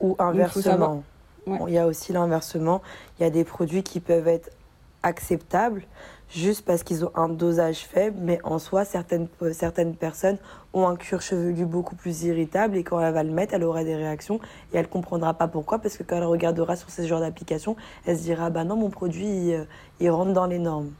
Ou 0.00 0.14
inversement. 0.18 1.02
il 1.46 1.72
y 1.72 1.78
a 1.78 1.86
aussi 1.86 2.12
l'inversement. 2.12 2.82
Il 3.18 3.22
y 3.22 3.26
a 3.26 3.30
des 3.30 3.44
produits 3.44 3.82
qui 3.82 4.00
peuvent 4.00 4.28
être 4.28 4.50
acceptables, 5.02 5.84
juste 6.30 6.64
parce 6.64 6.82
qu'ils 6.82 7.04
ont 7.04 7.10
un 7.14 7.28
dosage 7.28 7.78
faible, 7.78 8.16
mais 8.20 8.38
en 8.44 8.58
soi, 8.58 8.84
certaines, 8.84 9.28
euh, 9.42 9.52
certaines 9.52 9.94
personnes 9.94 10.38
ont 10.72 10.86
un 10.86 10.96
cuir 10.96 11.20
chevelu 11.20 11.66
beaucoup 11.66 11.96
plus 11.96 12.22
irritable 12.22 12.76
et 12.76 12.84
quand 12.84 13.00
elle 13.00 13.12
va 13.12 13.22
le 13.22 13.32
mettre, 13.32 13.54
elle 13.54 13.64
aura 13.64 13.84
des 13.84 13.96
réactions 13.96 14.40
et 14.72 14.78
elle 14.78 14.88
comprendra 14.88 15.34
pas 15.34 15.48
pourquoi, 15.48 15.78
parce 15.78 15.96
que 15.96 16.02
quand 16.02 16.16
elle 16.16 16.24
regardera 16.24 16.76
sur 16.76 16.90
ce 16.90 17.06
genre 17.06 17.20
d'application, 17.20 17.76
elle 18.06 18.16
se 18.16 18.22
dira 18.22 18.50
bah 18.50 18.64
non, 18.64 18.76
mon 18.76 18.90
produit, 18.90 19.26
il, 19.26 19.66
euh, 20.06 20.12
rentre 20.12 20.32
dans 20.32 20.46
les 20.46 20.58
normes. 20.58 20.92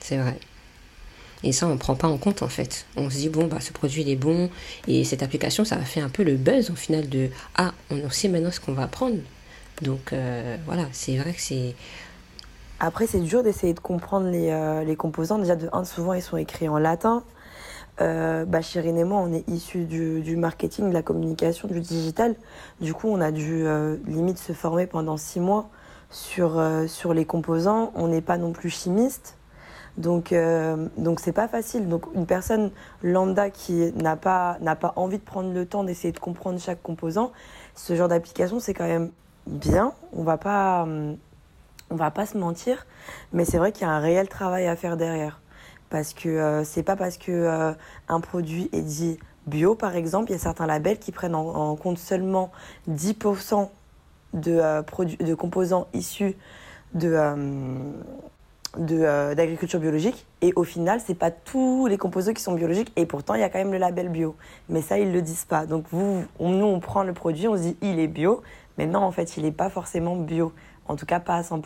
C'est 0.00 0.16
vrai. 0.16 0.38
Et 1.42 1.52
ça, 1.52 1.66
on 1.66 1.70
ne 1.70 1.78
prend 1.78 1.94
pas 1.94 2.08
en 2.08 2.18
compte 2.18 2.42
en 2.42 2.48
fait. 2.48 2.86
On 2.96 3.08
se 3.08 3.16
dit, 3.16 3.28
bon, 3.30 3.46
bah, 3.46 3.60
ce 3.60 3.72
produit 3.72 4.02
il 4.02 4.10
est 4.10 4.16
bon. 4.16 4.50
Et 4.86 5.04
cette 5.04 5.22
application, 5.22 5.64
ça 5.64 5.76
a 5.76 5.84
fait 5.84 6.00
un 6.00 6.10
peu 6.10 6.22
le 6.22 6.36
buzz 6.36 6.70
au 6.70 6.74
final 6.74 7.08
de 7.08 7.30
Ah, 7.56 7.72
on 7.90 8.10
sait 8.10 8.28
maintenant 8.28 8.50
ce 8.50 8.60
qu'on 8.60 8.74
va 8.74 8.86
prendre. 8.86 9.16
Donc 9.82 10.12
euh, 10.12 10.56
voilà, 10.66 10.86
c'est 10.92 11.16
vrai 11.16 11.32
que 11.32 11.40
c'est. 11.40 11.74
Après, 12.80 13.06
c'est 13.06 13.20
dur 13.20 13.42
d'essayer 13.42 13.74
de 13.74 13.80
comprendre 13.80 14.28
les, 14.28 14.50
euh, 14.50 14.84
les, 14.84 14.96
composants. 14.96 15.38
Déjà, 15.38 15.54
de 15.54 15.68
souvent, 15.84 16.14
ils 16.14 16.22
sont 16.22 16.38
écrits 16.38 16.68
en 16.68 16.78
latin. 16.78 17.22
Euh, 18.00 18.44
bah, 18.46 18.60
et 18.74 19.04
moi, 19.04 19.20
on 19.20 19.32
est 19.32 19.46
issus 19.48 19.84
du, 19.84 20.20
du, 20.20 20.36
marketing, 20.36 20.88
de 20.88 20.94
la 20.94 21.02
communication, 21.02 21.68
du 21.68 21.80
digital. 21.80 22.34
Du 22.80 22.94
coup, 22.94 23.08
on 23.08 23.20
a 23.20 23.30
dû 23.30 23.66
euh, 23.66 23.96
limite 24.06 24.38
se 24.38 24.52
former 24.52 24.86
pendant 24.86 25.16
six 25.16 25.40
mois 25.40 25.68
sur, 26.10 26.58
euh, 26.58 26.86
sur 26.86 27.12
les 27.12 27.26
composants. 27.26 27.92
On 27.94 28.08
n'est 28.08 28.22
pas 28.22 28.38
non 28.38 28.52
plus 28.52 28.70
chimiste. 28.70 29.36
Donc, 29.98 30.32
donc 30.96 31.20
c'est 31.20 31.32
pas 31.32 31.48
facile. 31.48 31.88
Donc, 31.88 32.04
une 32.14 32.24
personne 32.24 32.70
lambda 33.02 33.50
qui 33.50 33.92
n'a 33.96 34.16
pas, 34.16 34.56
n'a 34.60 34.74
pas 34.74 34.94
envie 34.96 35.18
de 35.18 35.22
prendre 35.22 35.52
le 35.52 35.66
temps 35.66 35.84
d'essayer 35.84 36.12
de 36.12 36.18
comprendre 36.18 36.58
chaque 36.58 36.80
composant, 36.80 37.32
ce 37.74 37.94
genre 37.94 38.08
d'application, 38.08 38.60
c'est 38.60 38.72
quand 38.72 38.86
même 38.86 39.10
bien. 39.46 39.92
On 40.14 40.22
va 40.22 40.38
pas. 40.38 40.86
On 41.90 41.96
va 41.96 42.10
pas 42.10 42.24
se 42.24 42.38
mentir, 42.38 42.86
mais 43.32 43.44
c'est 43.44 43.58
vrai 43.58 43.72
qu'il 43.72 43.82
y 43.82 43.90
a 43.90 43.90
un 43.90 43.98
réel 43.98 44.28
travail 44.28 44.68
à 44.68 44.76
faire 44.76 44.96
derrière. 44.96 45.40
Parce 45.88 46.14
que 46.14 46.28
euh, 46.28 46.64
c'est 46.64 46.84
pas 46.84 46.94
parce 46.94 47.18
que 47.18 47.32
euh, 47.32 47.72
un 48.08 48.20
produit 48.20 48.70
est 48.72 48.82
dit 48.82 49.18
bio, 49.48 49.74
par 49.74 49.96
exemple, 49.96 50.30
il 50.30 50.34
y 50.34 50.36
a 50.36 50.38
certains 50.38 50.66
labels 50.66 51.00
qui 51.00 51.10
prennent 51.10 51.34
en, 51.34 51.74
compte 51.74 51.98
seulement 51.98 52.52
10% 52.88 53.68
de, 54.34 54.52
euh, 54.52 54.82
de 55.18 55.34
composants 55.34 55.88
issus 55.92 56.36
de, 56.94 57.16
d'agriculture 59.34 59.80
biologique 59.80 60.26
et 60.42 60.52
au 60.54 60.62
final 60.62 61.00
c'est 61.04 61.14
pas 61.14 61.32
tous 61.32 61.86
les 61.88 61.98
composants 61.98 62.32
qui 62.32 62.42
sont 62.42 62.54
biologiques 62.54 62.92
et 62.96 63.06
pourtant 63.06 63.34
il 63.34 63.40
y 63.40 63.44
a 63.44 63.48
quand 63.48 63.58
même 63.58 63.72
le 63.72 63.78
label 63.78 64.08
bio 64.08 64.36
mais 64.68 64.80
ça 64.80 64.98
ils 64.98 65.12
le 65.12 65.22
disent 65.22 65.44
pas 65.44 65.66
donc 65.66 65.84
vous 65.90 66.24
nous 66.40 66.66
on 66.66 66.80
prend 66.80 67.02
le 67.04 67.12
produit 67.12 67.48
on 67.48 67.56
se 67.56 67.62
dit 67.62 67.76
il 67.80 67.98
est 67.98 68.08
bio 68.08 68.42
Mais 68.80 68.86
non, 68.86 69.00
en 69.00 69.12
fait, 69.12 69.36
il 69.36 69.42
n'est 69.42 69.52
pas 69.52 69.68
forcément 69.68 70.16
bio. 70.16 70.54
En 70.90 70.96
tout 70.96 71.06
cas, 71.06 71.20
pas 71.20 71.36
à 71.36 71.42
100%. 71.42 71.62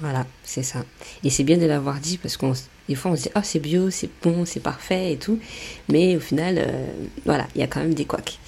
Voilà, 0.00 0.24
c'est 0.42 0.62
ça. 0.62 0.84
Et 1.22 1.28
c'est 1.28 1.44
bien 1.44 1.58
de 1.58 1.66
l'avoir 1.66 2.00
dit 2.00 2.16
parce 2.16 2.38
qu'on 2.38 2.54
des 2.88 2.94
fois 2.94 3.10
on 3.10 3.16
se 3.16 3.24
dit 3.24 3.30
ah 3.34 3.42
c'est 3.42 3.58
bio, 3.58 3.90
c'est 3.90 4.08
bon, 4.22 4.46
c'est 4.46 4.60
parfait 4.60 5.12
et 5.12 5.16
tout, 5.18 5.38
mais 5.90 6.16
au 6.16 6.20
final 6.20 6.56
euh, 6.58 6.86
voilà, 7.26 7.46
il 7.54 7.60
y 7.60 7.64
a 7.64 7.66
quand 7.66 7.80
même 7.80 7.92
des 7.92 8.06
couacs. 8.06 8.38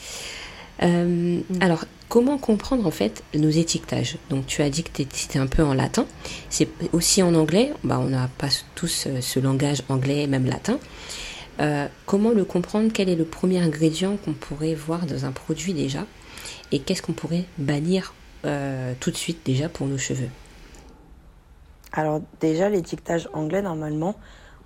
Euh, 0.83 1.41
mm. 1.41 1.43
Alors 1.61 1.85
comment 2.09 2.39
comprendre 2.39 2.87
en 2.87 2.91
fait 2.91 3.23
nos 3.35 3.51
étiquetages? 3.51 4.17
Donc 4.31 4.47
tu 4.47 4.63
as 4.63 4.71
dit 4.71 4.85
que 4.85 5.03
c'était 5.13 5.39
un 5.39 5.47
peu 5.47 5.63
en 5.63 5.75
latin, 5.75 6.07
c'est 6.49 6.69
aussi 6.93 7.23
en 7.23 7.35
anglais? 7.35 7.75
Bah 7.85 8.01
on 8.01 8.09
n'a 8.09 8.29
pas 8.39 8.49
tous 8.75 9.05
euh, 9.07 9.21
ce 9.21 9.39
langage 9.39 9.83
anglais 9.91 10.27
même 10.27 10.47
latin. 10.47 10.79
comment 12.07 12.31
le 12.31 12.45
comprendre? 12.47 12.91
Quel 12.93 13.11
est 13.11 13.17
le 13.17 13.27
premier 13.27 13.59
ingrédient 13.59 14.17
qu'on 14.17 14.33
pourrait 14.33 14.75
voir 14.75 15.05
dans 15.05 15.27
un 15.27 15.33
produit 15.33 15.75
déjà? 15.75 16.07
Et 16.73 16.79
qu'est-ce 16.79 17.03
qu'on 17.03 17.13
pourrait 17.13 17.45
bannir 17.59 18.15
tout 19.01 19.11
de 19.11 19.17
suite 19.17 19.45
déjà 19.45 19.69
pour 19.69 19.87
nos 19.87 19.99
cheveux 19.99 20.29
alors 21.97 22.21
déjà, 22.41 22.69
l'étiquetage 22.69 23.29
anglais, 23.33 23.63
normalement, 23.63 24.17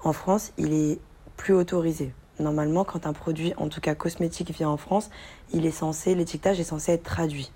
en 0.03 0.15
France, 0.15 0.53
il 0.57 0.73
est 0.73 0.99
plus 1.37 1.53
autorisé. 1.53 2.15
Normalement, 2.41 2.85
quand 2.85 3.07
un 3.07 3.13
produit, 3.13 3.53
en 3.59 3.69
tout 3.69 3.83
cas 3.83 3.95
cosmétique, 3.95 4.51
vient 4.51 4.71
en 4.71 4.79
France, 4.79 5.11
il 5.53 5.67
est 5.67 5.71
censé, 5.71 6.15
l'étiquetage 6.15 6.59
est 6.59 6.65
censé 6.65 6.93
être 6.93 7.03
traduit. 7.03 7.53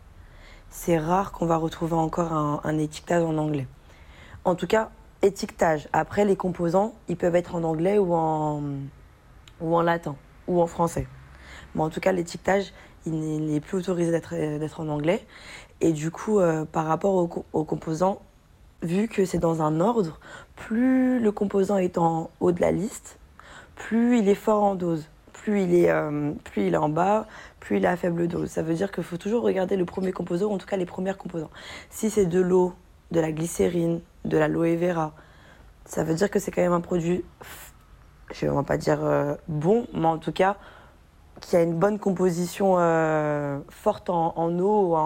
C'est 0.68 0.98
rare 0.98 1.32
qu'on 1.32 1.46
va 1.46 1.56
retrouver 1.56 1.94
encore 1.94 2.34
un, 2.34 2.78
étiquetage 2.78 3.22
en 3.22 3.38
anglais. 3.38 3.66
En 4.44 4.56
tout 4.56 4.66
cas, 4.66 4.90
étiquetage. 5.22 5.88
Après, 5.94 6.26
les 6.26 6.36
composants, 6.36 6.94
ils 7.08 7.16
peuvent 7.16 7.36
être 7.36 7.54
en 7.54 7.64
anglais 7.64 7.96
ou 7.96 8.12
en, 8.12 8.62
ou 9.62 9.74
en 9.74 9.80
latin 9.80 10.16
ou 10.48 10.60
en 10.60 10.66
français. 10.66 11.06
Mais 11.74 11.80
en 11.80 11.88
tout 11.88 12.00
cas, 12.00 12.12
l'étiquetage, 12.12 12.74
il 13.06 13.46
n'est 13.46 13.60
plus 13.60 13.78
autorisé 13.78 14.10
d'être 14.10 14.80
en 14.80 14.88
anglais. 14.88 15.24
Et 15.82 15.92
du 15.92 16.12
coup, 16.12 16.38
euh, 16.38 16.64
par 16.64 16.86
rapport 16.86 17.28
aux 17.52 17.64
composants, 17.64 18.22
vu 18.82 19.08
que 19.08 19.24
c'est 19.24 19.38
dans 19.38 19.62
un 19.62 19.80
ordre, 19.80 20.20
plus 20.54 21.18
le 21.18 21.32
composant 21.32 21.76
est 21.76 21.98
en 21.98 22.30
haut 22.38 22.52
de 22.52 22.60
la 22.60 22.70
liste, 22.70 23.18
plus 23.74 24.18
il 24.18 24.28
est 24.28 24.36
fort 24.36 24.62
en 24.62 24.76
dose. 24.76 25.08
Plus 25.32 25.62
il 25.62 25.74
est, 25.74 25.90
euh, 25.90 26.32
plus 26.44 26.68
il 26.68 26.74
est 26.74 26.78
en 26.78 26.88
bas, 26.88 27.26
plus 27.58 27.78
il 27.78 27.84
est 27.84 27.88
à 27.88 27.96
faible 27.96 28.28
dose. 28.28 28.48
Ça 28.48 28.62
veut 28.62 28.74
dire 28.74 28.92
qu'il 28.92 29.02
faut 29.02 29.16
toujours 29.16 29.42
regarder 29.42 29.76
le 29.76 29.84
premier 29.84 30.12
composant, 30.12 30.46
ou 30.46 30.52
en 30.52 30.58
tout 30.58 30.66
cas 30.66 30.76
les 30.76 30.86
premiers 30.86 31.14
composants. 31.14 31.50
Si 31.90 32.10
c'est 32.10 32.26
de 32.26 32.40
l'eau, 32.40 32.74
de 33.10 33.18
la 33.18 33.32
glycérine, 33.32 34.00
de 34.24 34.38
l'aloe 34.38 34.76
vera, 34.76 35.12
ça 35.84 36.04
veut 36.04 36.14
dire 36.14 36.30
que 36.30 36.38
c'est 36.38 36.52
quand 36.52 36.62
même 36.62 36.72
un 36.72 36.80
produit, 36.80 37.24
je 38.32 38.46
ne 38.46 38.52
vais 38.52 38.62
pas 38.62 38.76
dire 38.76 39.00
euh, 39.02 39.34
bon, 39.48 39.88
mais 39.94 40.06
en 40.06 40.18
tout 40.18 40.32
cas 40.32 40.56
qui 41.40 41.56
a 41.56 41.62
une 41.62 41.74
bonne 41.74 41.98
composition 41.98 42.76
forte 43.68 44.10
en, 44.10 44.58
eau, 44.60 44.92
ou 44.92 44.96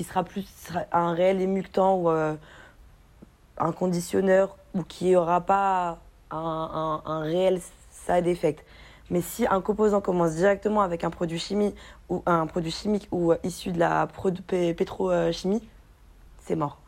qui 0.00 0.04
sera 0.04 0.24
plus 0.24 0.46
un 0.92 1.12
réel 1.12 1.42
émuctant 1.42 1.98
ou 1.98 2.08
un 2.08 3.72
conditionneur 3.72 4.56
ou 4.72 4.82
qui 4.82 5.04
n'y 5.04 5.16
aura 5.16 5.42
pas 5.42 5.98
un, 6.30 7.20
réel 7.20 7.60
side 7.90 8.26
effect. 8.26 8.64
Mais 9.10 9.20
si 9.20 9.46
un 9.46 9.60
composant 9.60 10.00
commence 10.00 10.36
directement 10.36 10.80
avec 10.80 11.04
un 11.04 11.10
produit 11.10 11.38
chimique 11.38 11.76
ou 12.08 12.22
un 12.24 12.46
produit 12.46 12.70
chimique 12.70 13.08
ou 13.12 13.34
issu 13.44 13.72
de 13.72 13.78
la 13.78 14.08
pétrochimie, 14.46 15.62
c'est 16.46 16.56
mort. 16.56 16.78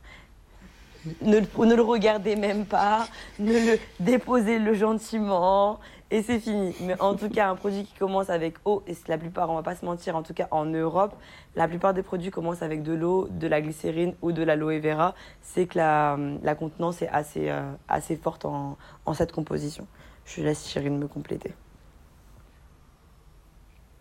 Ne, 1.20 1.40
ne, 1.40 1.74
le 1.74 1.82
regardez 1.82 2.34
même 2.34 2.64
pas, 2.64 3.08
ne 3.38 3.52
le 3.52 3.78
déposez-le 4.00 4.72
gentiment, 4.72 5.80
et 6.12 6.22
c'est 6.22 6.38
fini. 6.38 6.74
Mais 6.82 7.00
en 7.00 7.14
tout 7.14 7.30
cas, 7.30 7.48
un 7.48 7.56
produit 7.56 7.84
qui 7.84 7.94
commence 7.94 8.28
avec 8.28 8.56
eau, 8.66 8.82
et 8.86 8.94
la 9.08 9.16
plupart, 9.16 9.48
on 9.50 9.54
va 9.54 9.62
pas 9.62 9.74
se 9.74 9.84
mentir, 9.84 10.14
en 10.14 10.22
tout 10.22 10.34
cas 10.34 10.46
en 10.50 10.66
Europe, 10.66 11.14
la 11.56 11.66
plupart 11.66 11.94
des 11.94 12.02
produits 12.02 12.30
commencent 12.30 12.60
avec 12.60 12.82
de 12.82 12.92
l'eau, 12.92 13.28
de 13.30 13.48
la 13.48 13.62
glycérine 13.62 14.14
ou 14.20 14.30
de 14.30 14.42
l'aloe 14.42 14.78
vera, 14.78 15.14
c'est 15.40 15.66
que 15.66 15.78
la, 15.78 16.18
la, 16.42 16.54
contenance 16.54 17.00
est 17.00 17.08
assez, 17.08 17.48
euh, 17.48 17.62
assez 17.88 18.16
forte 18.16 18.44
en, 18.44 18.76
en, 19.06 19.14
cette 19.14 19.32
composition. 19.32 19.86
Je 20.26 20.42
laisse 20.42 20.68
Chirine 20.68 20.98
me 20.98 21.08
compléter. 21.08 21.54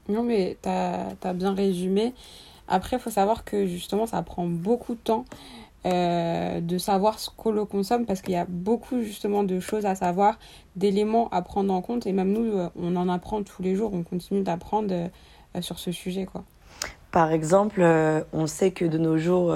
Non, 0.10 0.24
mais 0.24 0.58
tu 0.62 0.68
as, 0.68 1.16
as, 1.24 1.34
bien 1.34 1.54
résumé. 1.54 2.14
Après, 2.68 2.98
il 2.98 3.00
faut 3.00 3.10
savoir 3.10 3.46
que 3.46 3.66
justement, 3.66 4.06
ça 4.06 4.22
prend 4.22 4.46
beaucoup 4.46 4.96
de 4.96 5.00
temps. 5.00 5.24
Euh, 5.84 6.62
de 6.62 6.78
savoir 6.78 7.18
ce 7.18 7.32
qu'on 7.36 7.50
le 7.50 7.66
consomme 7.66 8.06
parce 8.06 8.22
qu'il 8.22 8.36
y 8.36 8.38
a 8.38 8.46
beaucoup 8.48 9.02
justement 9.02 9.44
de 9.44 9.60
choses 9.60 9.88
à 9.88 9.96
savoir, 9.96 10.38
d'éléments 10.76 11.28
à 11.30 11.42
prendre 11.42 11.74
en 11.74 11.82
compte 11.82 12.06
et 12.06 12.12
même 12.12 12.32
nous, 12.32 12.56
euh, 12.56 12.70
on 12.76 12.96
en 12.96 13.10
apprend 13.10 13.42
tous 13.42 13.64
les 13.64 13.76
jours, 13.76 13.92
on 13.92 14.04
continue 14.04 14.44
d'apprendre 14.44 14.94
euh, 14.94 15.62
sur 15.62 15.80
ce 15.80 15.92
sujet. 15.92 16.28
quoi. 16.28 16.44
Par 17.10 17.32
exemple, 17.32 17.84
on 18.32 18.46
sait 18.46 18.70
que 18.70 18.86
de 18.86 19.00
nos 19.00 19.18
jours, 19.18 19.54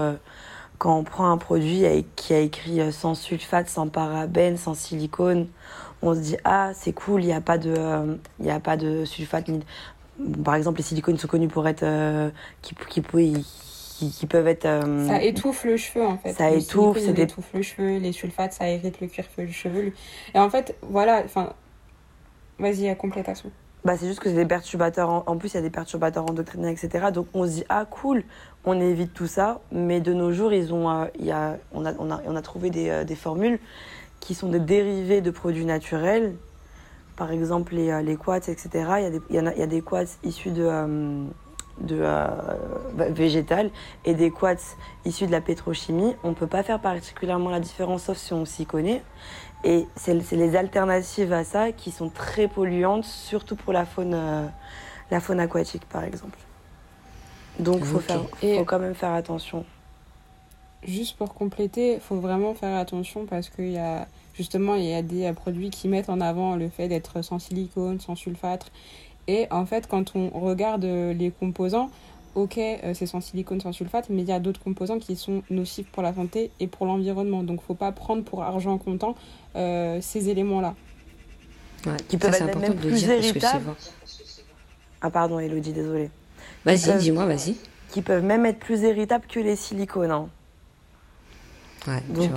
quand 0.77 0.97
on 0.97 1.03
prend 1.05 1.31
un 1.31 1.37
produit 1.37 1.85
qui 2.17 2.33
a 2.33 2.39
écrit 2.39 2.91
sans 2.91 3.15
sulfate, 3.15 3.69
sans 3.69 3.87
parabènes, 3.87 4.57
sans 4.57 4.73
silicone, 4.73 5.47
on 6.01 6.13
se 6.15 6.19
dit 6.19 6.37
ah 6.43 6.71
c'est 6.73 6.91
cool, 6.91 7.23
il 7.23 7.27
n'y 7.27 7.33
a 7.33 7.39
pas 7.39 7.57
de, 7.57 8.17
a 8.45 8.59
pas 8.59 8.75
de 8.75 9.05
sulfate. 9.05 9.49
Par 10.43 10.55
exemple, 10.55 10.79
les 10.79 10.83
silicones 10.83 11.17
sont 11.17 11.29
connus 11.29 11.47
pour 11.47 11.65
être 11.65 11.85
qui, 12.61 12.75
qui 12.89 13.01
qui, 13.97 14.25
peuvent 14.25 14.47
être. 14.47 14.65
Euh, 14.65 15.07
ça 15.07 15.21
étouffe 15.23 15.63
le 15.63 15.77
cheveu 15.77 16.05
en 16.05 16.17
fait. 16.17 16.33
Ça 16.33 16.51
étouffe, 16.51 16.99
ça 16.99 17.11
étouffe 17.11 17.53
le 17.53 17.61
cheveu, 17.61 17.97
les 17.97 18.11
sulfates, 18.11 18.53
ça 18.53 18.67
hérite 18.67 18.99
le 18.99 19.07
cuir 19.07 19.25
chevelu. 19.51 19.93
Et 20.33 20.39
en 20.39 20.49
fait, 20.49 20.75
voilà, 20.81 21.21
enfin, 21.23 21.53
vas-y, 22.59 22.89
à 22.89 22.95
complétation. 22.95 23.51
Bah, 23.83 23.95
c'est 23.97 24.07
juste 24.07 24.19
que 24.19 24.29
c'est 24.29 24.35
des 24.35 24.47
perturbateurs, 24.47 25.23
en, 25.27 25.37
plus 25.37 25.53
il 25.53 25.55
y 25.55 25.57
a 25.59 25.61
des 25.61 25.69
perturbateurs 25.69 26.29
endocriniens, 26.29 26.69
etc. 26.69 27.07
Donc 27.13 27.27
on 27.33 27.45
se 27.45 27.51
dit, 27.51 27.63
ah 27.69 27.85
cool, 27.85 28.23
on 28.65 28.79
évite 28.79 29.13
tout 29.13 29.27
ça, 29.27 29.61
mais 29.71 30.01
de 30.01 30.11
nos 30.11 30.31
jours, 30.31 30.51
ils 30.53 30.73
ont, 30.73 30.89
euh, 30.89 31.05
y 31.19 31.31
a, 31.31 31.57
on, 31.71 31.85
a, 31.85 31.93
on, 31.99 32.09
a, 32.09 32.19
on 32.25 32.35
a 32.35 32.41
trouvé 32.41 32.71
des, 32.71 32.89
euh, 32.89 33.03
des, 33.03 33.15
formules 33.15 33.59
qui 34.19 34.33
sont 34.33 34.49
des 34.49 34.59
dérivés 34.59 35.21
de 35.21 35.29
produits 35.29 35.65
naturels. 35.65 36.33
Par 37.15 37.31
exemple, 37.31 37.75
les, 37.75 38.03
les 38.03 38.17
quats, 38.17 38.37
etc. 38.37 38.69
Il 38.73 39.05
y, 39.05 39.11
des, 39.11 39.21
y, 39.29 39.59
y 39.59 39.61
a 39.63 39.67
des 39.67 39.81
quats 39.81 40.03
issus 40.23 40.51
de 40.51 40.65
de 41.79 41.99
euh, 42.01 42.27
végétal 43.09 43.69
et 44.05 44.13
des 44.13 44.31
quartz 44.31 44.77
issus 45.03 45.27
de 45.27 45.31
la 45.31 45.41
pétrochimie, 45.41 46.15
on 46.23 46.29
ne 46.29 46.33
peut 46.33 46.47
pas 46.47 46.63
faire 46.63 46.79
particulièrement 46.79 47.49
la 47.49 47.59
différence 47.59 48.03
sauf 48.03 48.17
si 48.17 48.33
on 48.33 48.45
s'y 48.45 48.65
connaît. 48.65 49.01
Et 49.63 49.87
c'est 49.95 50.13
les 50.13 50.55
alternatives 50.55 51.33
à 51.33 51.43
ça 51.43 51.71
qui 51.71 51.91
sont 51.91 52.09
très 52.09 52.47
polluantes, 52.47 53.03
surtout 53.03 53.55
pour 53.55 53.73
la 53.73 53.85
faune, 53.85 54.13
euh, 54.13 54.45
la 55.11 55.19
faune 55.19 55.39
aquatique 55.39 55.85
par 55.89 56.03
exemple. 56.03 56.37
Donc 57.59 57.77
il 57.79 57.85
faut, 57.85 57.99
faut 57.99 58.65
quand 58.65 58.79
même 58.79 58.95
faire 58.95 59.13
attention. 59.13 59.65
Juste 60.83 61.17
pour 61.17 61.33
compléter, 61.33 61.95
il 61.95 61.99
faut 61.99 62.17
vraiment 62.17 62.53
faire 62.53 62.77
attention 62.77 63.25
parce 63.25 63.49
qu'il 63.49 63.71
y 63.71 63.77
a 63.79 64.07
justement 64.35 64.75
il 64.75 64.83
y 64.83 64.93
a 64.93 65.01
des 65.01 65.31
produits 65.33 65.71
qui 65.71 65.87
mettent 65.87 66.09
en 66.09 66.21
avant 66.21 66.55
le 66.55 66.69
fait 66.69 66.87
d'être 66.87 67.23
sans 67.23 67.39
silicone, 67.39 67.99
sans 67.99 68.15
sulfate 68.15 68.71
et 69.27 69.47
en 69.51 69.65
fait, 69.65 69.87
quand 69.87 70.15
on 70.15 70.29
regarde 70.29 70.83
les 70.83 71.31
composants, 71.31 71.89
ok, 72.35 72.57
euh, 72.57 72.93
c'est 72.93 73.05
sans 73.05 73.21
silicone, 73.21 73.61
sans 73.61 73.71
sulfate, 73.71 74.09
mais 74.09 74.21
il 74.21 74.27
y 74.27 74.31
a 74.31 74.39
d'autres 74.39 74.61
composants 74.61 74.99
qui 74.99 75.15
sont 75.15 75.41
nocifs 75.49 75.87
pour 75.87 76.03
la 76.03 76.13
santé 76.13 76.51
et 76.59 76.67
pour 76.67 76.85
l'environnement. 76.85 77.43
Donc, 77.43 77.61
faut 77.61 77.73
pas 77.73 77.91
prendre 77.91 78.23
pour 78.23 78.43
argent 78.43 78.77
comptant 78.77 79.15
euh, 79.55 79.99
ces 80.01 80.29
éléments-là. 80.29 80.75
qui 82.07 82.17
peuvent 82.17 82.33
être 82.35 82.59
même 82.59 82.75
plus 82.75 83.03
irritables. 83.03 83.73
Ah 85.01 85.09
pardon, 85.09 85.39
Elodie, 85.39 85.73
désolée. 85.73 86.09
Vas-y, 86.65 86.97
dis-moi, 86.97 87.25
vas-y. 87.25 87.55
Qui 87.91 88.01
peuvent 88.01 88.23
même 88.23 88.45
être 88.45 88.59
plus 88.59 88.81
irritables 88.81 89.25
que 89.27 89.39
les 89.39 89.55
silicones. 89.55 90.11
Hein. 90.11 90.27
Ouais, 91.87 92.01
Donc, 92.09 92.31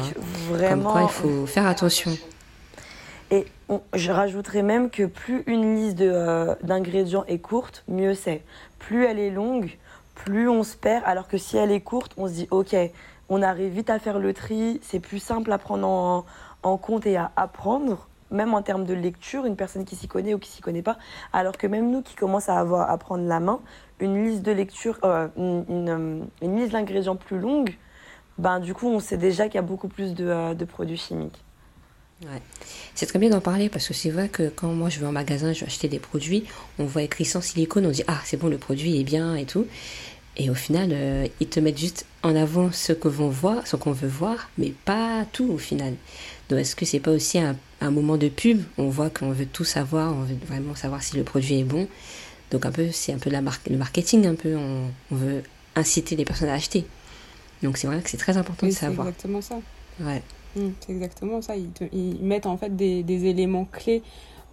vraiment. 0.50 0.92
Comme 0.92 0.92
quoi, 0.92 1.02
il 1.02 1.08
faut 1.08 1.46
faire 1.46 1.66
attention. 1.66 2.16
Et 3.30 3.46
je 3.92 4.10
rajouterais 4.10 4.62
même 4.62 4.88
que 4.88 5.04
plus 5.04 5.42
une 5.46 5.76
liste 5.76 6.00
euh, 6.00 6.54
d'ingrédients 6.62 7.24
est 7.28 7.38
courte, 7.38 7.84
mieux 7.86 8.14
c'est. 8.14 8.42
Plus 8.78 9.04
elle 9.04 9.18
est 9.18 9.30
longue, 9.30 9.76
plus 10.14 10.48
on 10.48 10.62
se 10.62 10.76
perd. 10.76 11.02
Alors 11.04 11.28
que 11.28 11.36
si 11.36 11.58
elle 11.58 11.70
est 11.70 11.82
courte, 11.82 12.12
on 12.16 12.26
se 12.26 12.32
dit 12.32 12.48
ok, 12.50 12.74
on 13.28 13.42
arrive 13.42 13.72
vite 13.72 13.90
à 13.90 13.98
faire 13.98 14.18
le 14.18 14.32
tri, 14.32 14.80
c'est 14.82 15.00
plus 15.00 15.18
simple 15.18 15.52
à 15.52 15.58
prendre 15.58 16.24
en, 16.62 16.76
compte 16.78 17.04
et 17.06 17.18
à 17.18 17.30
apprendre, 17.36 18.08
même 18.30 18.54
en 18.54 18.62
termes 18.62 18.84
de 18.84 18.94
lecture, 18.94 19.44
une 19.44 19.56
personne 19.56 19.84
qui 19.84 19.96
s'y 19.96 20.08
connaît 20.08 20.32
ou 20.32 20.38
qui 20.38 20.48
s'y 20.48 20.62
connaît 20.62 20.82
pas. 20.82 20.96
Alors 21.34 21.58
que 21.58 21.66
même 21.66 21.90
nous 21.90 22.00
qui 22.00 22.14
commençons 22.14 22.52
à 22.52 22.58
avoir 22.58 22.90
à 22.90 22.96
prendre 22.96 23.26
la 23.26 23.40
main, 23.40 23.60
une 24.00 24.24
liste 24.24 24.42
de 24.42 24.52
lecture, 24.52 24.98
euh, 25.04 25.28
liste 26.40 26.72
d'ingrédients 26.72 27.16
plus 27.16 27.38
longue, 27.38 27.76
ben 28.38 28.58
du 28.60 28.72
coup 28.72 28.88
on 28.88 29.00
sait 29.00 29.18
déjà 29.18 29.46
qu'il 29.46 29.56
y 29.56 29.58
a 29.58 29.62
beaucoup 29.62 29.88
plus 29.88 30.14
de 30.14 30.26
euh, 30.26 30.66
produits 30.66 30.96
chimiques. 30.96 31.44
Ouais. 32.22 32.42
C'est 32.94 33.06
très 33.06 33.20
bien 33.20 33.30
d'en 33.30 33.40
parler 33.40 33.68
parce 33.68 33.86
que 33.86 33.94
c'est 33.94 34.10
vrai 34.10 34.28
que 34.28 34.48
quand 34.48 34.72
moi 34.72 34.88
je 34.88 34.98
vais 34.98 35.06
en 35.06 35.12
magasin, 35.12 35.52
je 35.52 35.60
vais 35.60 35.66
acheter 35.66 35.86
des 35.86 36.00
produits, 36.00 36.44
on 36.80 36.84
voit 36.84 37.02
écrit 37.02 37.24
sans 37.24 37.40
silicone, 37.40 37.86
on 37.86 37.90
dit 37.90 38.02
ah 38.08 38.20
c'est 38.24 38.36
bon 38.36 38.48
le 38.48 38.58
produit 38.58 39.00
est 39.00 39.04
bien 39.04 39.36
et 39.36 39.44
tout. 39.44 39.66
Et 40.36 40.50
au 40.50 40.54
final, 40.54 40.90
euh, 40.92 41.26
ils 41.40 41.48
te 41.48 41.58
mettent 41.58 41.78
juste 41.78 42.06
en 42.22 42.36
avant 42.36 42.70
ce 42.70 42.92
que 42.92 43.08
vont 43.08 43.28
voir, 43.28 43.66
ce 43.66 43.74
qu'on 43.74 43.90
veut 43.90 44.08
voir, 44.08 44.50
mais 44.56 44.72
pas 44.84 45.26
tout 45.32 45.50
au 45.50 45.58
final. 45.58 45.94
Donc 46.48 46.60
est-ce 46.60 46.76
que 46.76 46.84
c'est 46.84 47.00
pas 47.00 47.10
aussi 47.10 47.38
un, 47.40 47.56
un, 47.80 47.90
moment 47.90 48.16
de 48.16 48.28
pub? 48.28 48.62
On 48.78 48.88
voit 48.88 49.10
qu'on 49.10 49.30
veut 49.30 49.46
tout 49.46 49.64
savoir, 49.64 50.12
on 50.12 50.22
veut 50.22 50.36
vraiment 50.46 50.76
savoir 50.76 51.02
si 51.02 51.16
le 51.16 51.24
produit 51.24 51.58
est 51.58 51.64
bon. 51.64 51.88
Donc 52.52 52.66
un 52.66 52.72
peu, 52.72 52.88
c'est 52.92 53.12
un 53.12 53.18
peu 53.18 53.30
la 53.30 53.42
marque, 53.42 53.68
le 53.68 53.76
marketing 53.76 54.26
un 54.26 54.36
peu. 54.36 54.56
On, 54.56 54.90
on 55.10 55.14
veut 55.16 55.42
inciter 55.74 56.14
les 56.14 56.24
personnes 56.24 56.48
à 56.48 56.54
acheter. 56.54 56.84
Donc 57.62 57.76
c'est 57.76 57.88
vrai 57.88 58.00
que 58.00 58.08
c'est 58.08 58.16
très 58.16 58.36
important 58.36 58.66
de 58.66 58.72
savoir. 58.72 59.06
C'est 59.06 59.10
exactement 59.10 59.42
ça. 59.42 59.60
Ouais. 60.00 60.22
Mmh, 60.56 60.68
c'est 60.80 60.92
exactement 60.92 61.42
ça. 61.42 61.56
Ils, 61.56 61.70
te, 61.70 61.84
ils, 61.92 62.22
mettent 62.22 62.46
en 62.46 62.56
fait 62.56 62.74
des, 62.74 63.02
des, 63.02 63.26
éléments 63.26 63.64
clés 63.64 64.02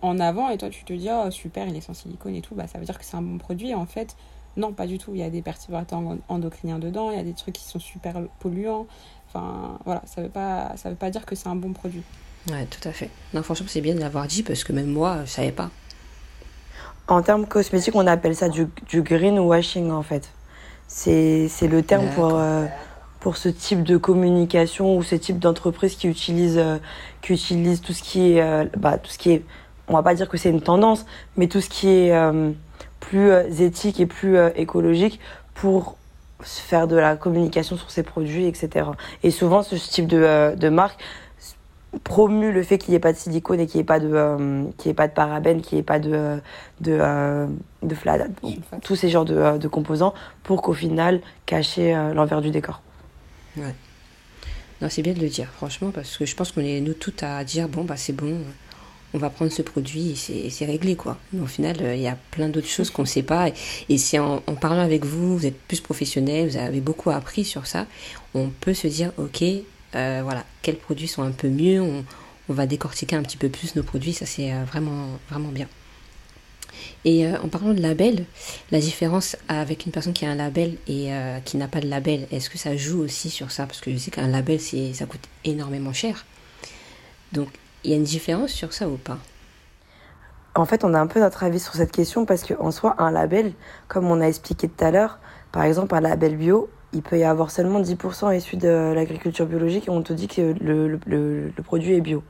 en 0.01 0.19
avant 0.19 0.49
et 0.49 0.57
toi 0.57 0.69
tu 0.69 0.83
te 0.83 0.93
dis 0.93 1.09
oh 1.11 1.31
super 1.31 1.67
il 1.67 1.75
est 1.75 1.81
sans 1.81 1.93
silicone 1.93 2.35
et 2.35 2.41
tout. 2.41 2.55
Bah 2.55 2.67
ça 2.67 2.79
veut 2.79 2.85
dire 2.85 2.97
que 2.97 3.05
c'est 3.05 3.17
un 3.17 3.21
bon 3.21 3.37
produit 3.37 3.69
et 3.69 3.75
en 3.75 3.85
fait. 3.85 4.15
Non 4.57 4.71
pas 4.71 4.87
du 4.87 4.97
tout. 4.97 5.11
Il 5.13 5.19
y 5.19 5.23
a 5.23 5.29
des 5.29 5.41
perturbateurs 5.41 6.01
endocriniens 6.29 6.79
dedans. 6.79 7.11
Il 7.11 7.17
y 7.17 7.19
a 7.19 7.23
des 7.23 7.33
trucs 7.33 7.55
qui 7.55 7.65
sont 7.65 7.79
super 7.79 8.21
polluants. 8.39 8.87
Enfin 9.27 9.79
voilà. 9.85 10.01
Ça 10.05 10.21
veut 10.21 10.29
pas 10.29 10.73
ça 10.77 10.89
veut 10.89 10.95
pas 10.95 11.09
dire 11.09 11.25
que 11.25 11.35
c'est 11.35 11.47
un 11.47 11.55
bon 11.55 11.73
produit. 11.73 12.03
Ouais 12.49 12.65
tout 12.65 12.87
à 12.87 12.91
fait. 12.91 13.09
Non 13.33 13.43
franchement 13.43 13.67
c'est 13.69 13.81
bien 13.81 13.95
de 13.95 13.99
l'avoir 13.99 14.27
dit 14.27 14.43
parce 14.43 14.63
que 14.63 14.71
même 14.73 14.87
moi 14.87 15.25
je 15.25 15.31
savais 15.31 15.51
pas. 15.51 15.71
En 17.07 17.21
termes 17.21 17.45
cosmétiques 17.45 17.95
on 17.95 18.07
appelle 18.07 18.35
ça 18.35 18.49
du, 18.49 18.67
du 18.87 19.01
greenwashing 19.01 19.91
en 19.91 20.03
fait. 20.03 20.29
C'est 20.87 21.67
le 21.67 21.81
terme 21.81 22.09
pour 22.11 22.35
euh, 22.35 22.65
pour 23.25 23.37
ce 23.37 23.49
type 23.49 23.81
de 23.81 23.97
communication 23.97 24.95
ou 24.95 25.01
ce 25.01 25.15
type 25.15 25.39
d'entreprise 25.39 25.95
qui 25.95 26.07
utilise 26.07 26.59
euh, 26.59 26.77
qui 27.23 27.33
utilise 27.33 27.81
tout 27.81 27.91
ce 27.91 28.03
qui 28.03 28.33
est 28.33 28.39
euh, 28.39 28.65
bah, 28.77 28.99
tout 28.99 29.09
ce 29.09 29.17
qui 29.17 29.31
est 29.31 29.43
on 29.87 29.93
va 29.93 30.03
pas 30.03 30.13
dire 30.13 30.29
que 30.29 30.37
c'est 30.37 30.51
une 30.51 30.61
tendance 30.61 31.07
mais 31.35 31.47
tout 31.47 31.59
ce 31.59 31.67
qui 31.67 31.87
est 31.89 32.15
euh, 32.15 32.51
plus 32.99 33.31
éthique 33.59 33.99
et 33.99 34.05
plus 34.05 34.37
écologique 34.55 35.19
pour 35.55 35.97
faire 36.41 36.87
de 36.87 36.95
la 36.95 37.15
communication 37.15 37.77
sur 37.77 37.89
ses 37.89 38.03
produits 38.03 38.45
etc 38.45 38.89
et 39.23 39.31
souvent 39.31 39.63
ce 39.63 39.73
type 39.73 40.05
de, 40.05 40.53
de 40.55 40.69
marque 40.69 41.01
promue 42.03 42.51
le 42.51 42.61
fait 42.61 42.77
qu'il 42.77 42.91
n'y 42.91 42.97
ait 42.97 42.99
pas 42.99 43.13
de 43.13 43.17
silicone 43.17 43.59
et 43.59 43.65
qu'il 43.65 43.79
n'y 43.79 43.81
ait 43.81 43.85
pas 43.85 43.99
de 43.99 44.67
qu'il 44.77 44.91
ait 44.91 44.93
pas 44.93 45.07
de 45.07 45.13
parabènes 45.13 45.61
qu'il 45.61 45.77
n'y 45.77 45.79
ait 45.79 45.83
pas 45.83 45.97
de 45.97 46.37
de 46.79 47.47
de, 47.81 47.95
flat, 47.95 48.27
tous 48.83 48.95
ces 48.95 49.09
genres 49.09 49.25
de, 49.25 49.57
de 49.57 49.67
composants 49.67 50.13
pour 50.43 50.61
qu'au 50.61 50.73
final 50.73 51.21
cacher 51.47 51.91
l'envers 52.13 52.41
du 52.41 52.51
décor 52.51 52.83
Ouais. 53.57 53.75
Non, 54.81 54.89
c'est 54.89 55.01
bien 55.01 55.13
de 55.13 55.21
le 55.21 55.29
dire, 55.29 55.47
franchement, 55.55 55.91
parce 55.91 56.17
que 56.17 56.25
je 56.25 56.35
pense 56.35 56.51
qu'on 56.51 56.61
est 56.61 56.81
nous 56.81 56.93
toutes 56.93 57.23
à 57.23 57.43
dire 57.43 57.69
bon, 57.69 57.85
bah 57.85 57.95
c'est 57.95 58.13
bon, 58.13 58.41
on 59.13 59.17
va 59.17 59.29
prendre 59.29 59.51
ce 59.51 59.61
produit 59.61 60.11
et 60.29 60.49
c'est 60.49 60.65
réglé, 60.65 60.95
quoi. 60.95 61.17
Mais 61.31 61.41
au 61.41 61.47
final, 61.47 61.77
euh, 61.81 61.95
il 61.95 62.01
y 62.01 62.07
a 62.07 62.17
plein 62.31 62.49
d'autres 62.49 62.67
choses 62.67 62.89
qu'on 62.89 63.03
ne 63.03 63.07
sait 63.07 63.23
pas. 63.23 63.49
Et, 63.87 63.97
c'est 63.97 64.19
en, 64.19 64.39
parlant 64.59 64.81
avec 64.81 65.05
vous, 65.05 65.37
vous 65.37 65.45
êtes 65.45 65.57
plus 65.57 65.79
professionnel, 65.79 66.49
vous 66.49 66.57
avez 66.57 66.81
beaucoup 66.81 67.09
appris 67.09 67.45
sur 67.45 67.65
ça, 67.67 67.87
on 68.33 68.49
peut 68.49 68.73
se 68.73 68.87
dire 68.87 69.13
ok, 69.17 69.43
euh, 69.95 70.19
voilà, 70.23 70.43
quels 70.61 70.77
produits 70.77 71.07
sont 71.07 71.23
un 71.23 71.31
peu 71.31 71.47
mieux, 71.47 71.81
on, 71.81 72.03
on, 72.49 72.53
va 72.53 72.65
décortiquer 72.65 73.15
un 73.15 73.23
petit 73.23 73.37
peu 73.37 73.47
plus 73.47 73.75
nos 73.77 73.83
produits, 73.83 74.13
ça 74.13 74.25
c'est 74.25 74.51
euh, 74.51 74.65
vraiment, 74.65 75.07
vraiment 75.29 75.49
bien. 75.49 75.67
Et 77.05 77.27
euh, 77.27 77.37
en 77.43 77.47
parlant 77.47 77.73
de 77.73 77.81
label, 77.81 78.25
la 78.71 78.79
différence 78.79 79.37
avec 79.47 79.85
une 79.85 79.91
personne 79.91 80.13
qui 80.13 80.25
a 80.25 80.31
un 80.31 80.35
label 80.35 80.75
et 80.87 81.13
euh, 81.13 81.39
qui 81.39 81.55
n'a 81.57 81.67
pas 81.67 81.79
de 81.79 81.87
label, 81.87 82.27
est-ce 82.31 82.49
que 82.49 82.57
ça 82.57 82.75
joue 82.75 83.01
aussi 83.01 83.29
sur 83.29 83.51
ça? 83.51 83.67
Parce 83.67 83.79
que 83.79 83.91
je 83.91 83.97
sais 83.97 84.09
qu'un 84.09 84.27
label, 84.27 84.59
ça 84.59 85.05
coûte 85.05 85.21
énormément 85.43 85.93
cher. 85.93 86.25
Donc, 87.31 87.49
il 87.83 87.91
y 87.91 87.93
a 87.93 87.97
une 87.97 88.03
différence 88.03 88.49
sur 88.49 88.73
ça 88.73 88.89
ou 88.89 88.97
pas? 88.97 89.19
En 90.55 90.65
fait, 90.65 90.83
on 90.83 90.93
a 90.93 90.99
un 90.99 91.07
peu 91.07 91.19
notre 91.19 91.43
avis 91.43 91.59
sur 91.59 91.75
cette 91.75 91.91
question 91.91 92.25
parce 92.25 92.43
qu'en 92.43 92.71
soi, 92.71 92.95
un 92.97 93.11
label, 93.11 93.53
comme 93.87 94.09
on 94.09 94.19
a 94.19 94.25
expliqué 94.25 94.67
tout 94.67 94.83
à 94.83 94.89
l'heure, 94.89 95.19
par 95.51 95.63
exemple, 95.63 95.93
un 95.93 96.01
label 96.01 96.35
bio, 96.35 96.69
il 96.93 97.03
peut 97.03 97.19
y 97.19 97.23
avoir 97.23 97.51
seulement 97.51 97.81
10% 97.81 98.35
issus 98.35 98.55
de 98.55 98.93
l'agriculture 98.95 99.45
biologique 99.45 99.87
et 99.87 99.91
on 99.91 100.01
te 100.01 100.13
dit 100.13 100.27
que 100.27 100.55
le, 100.61 100.97
le, 101.05 101.51
produit 101.63 101.93
est 101.93 102.01
bio. 102.01 102.23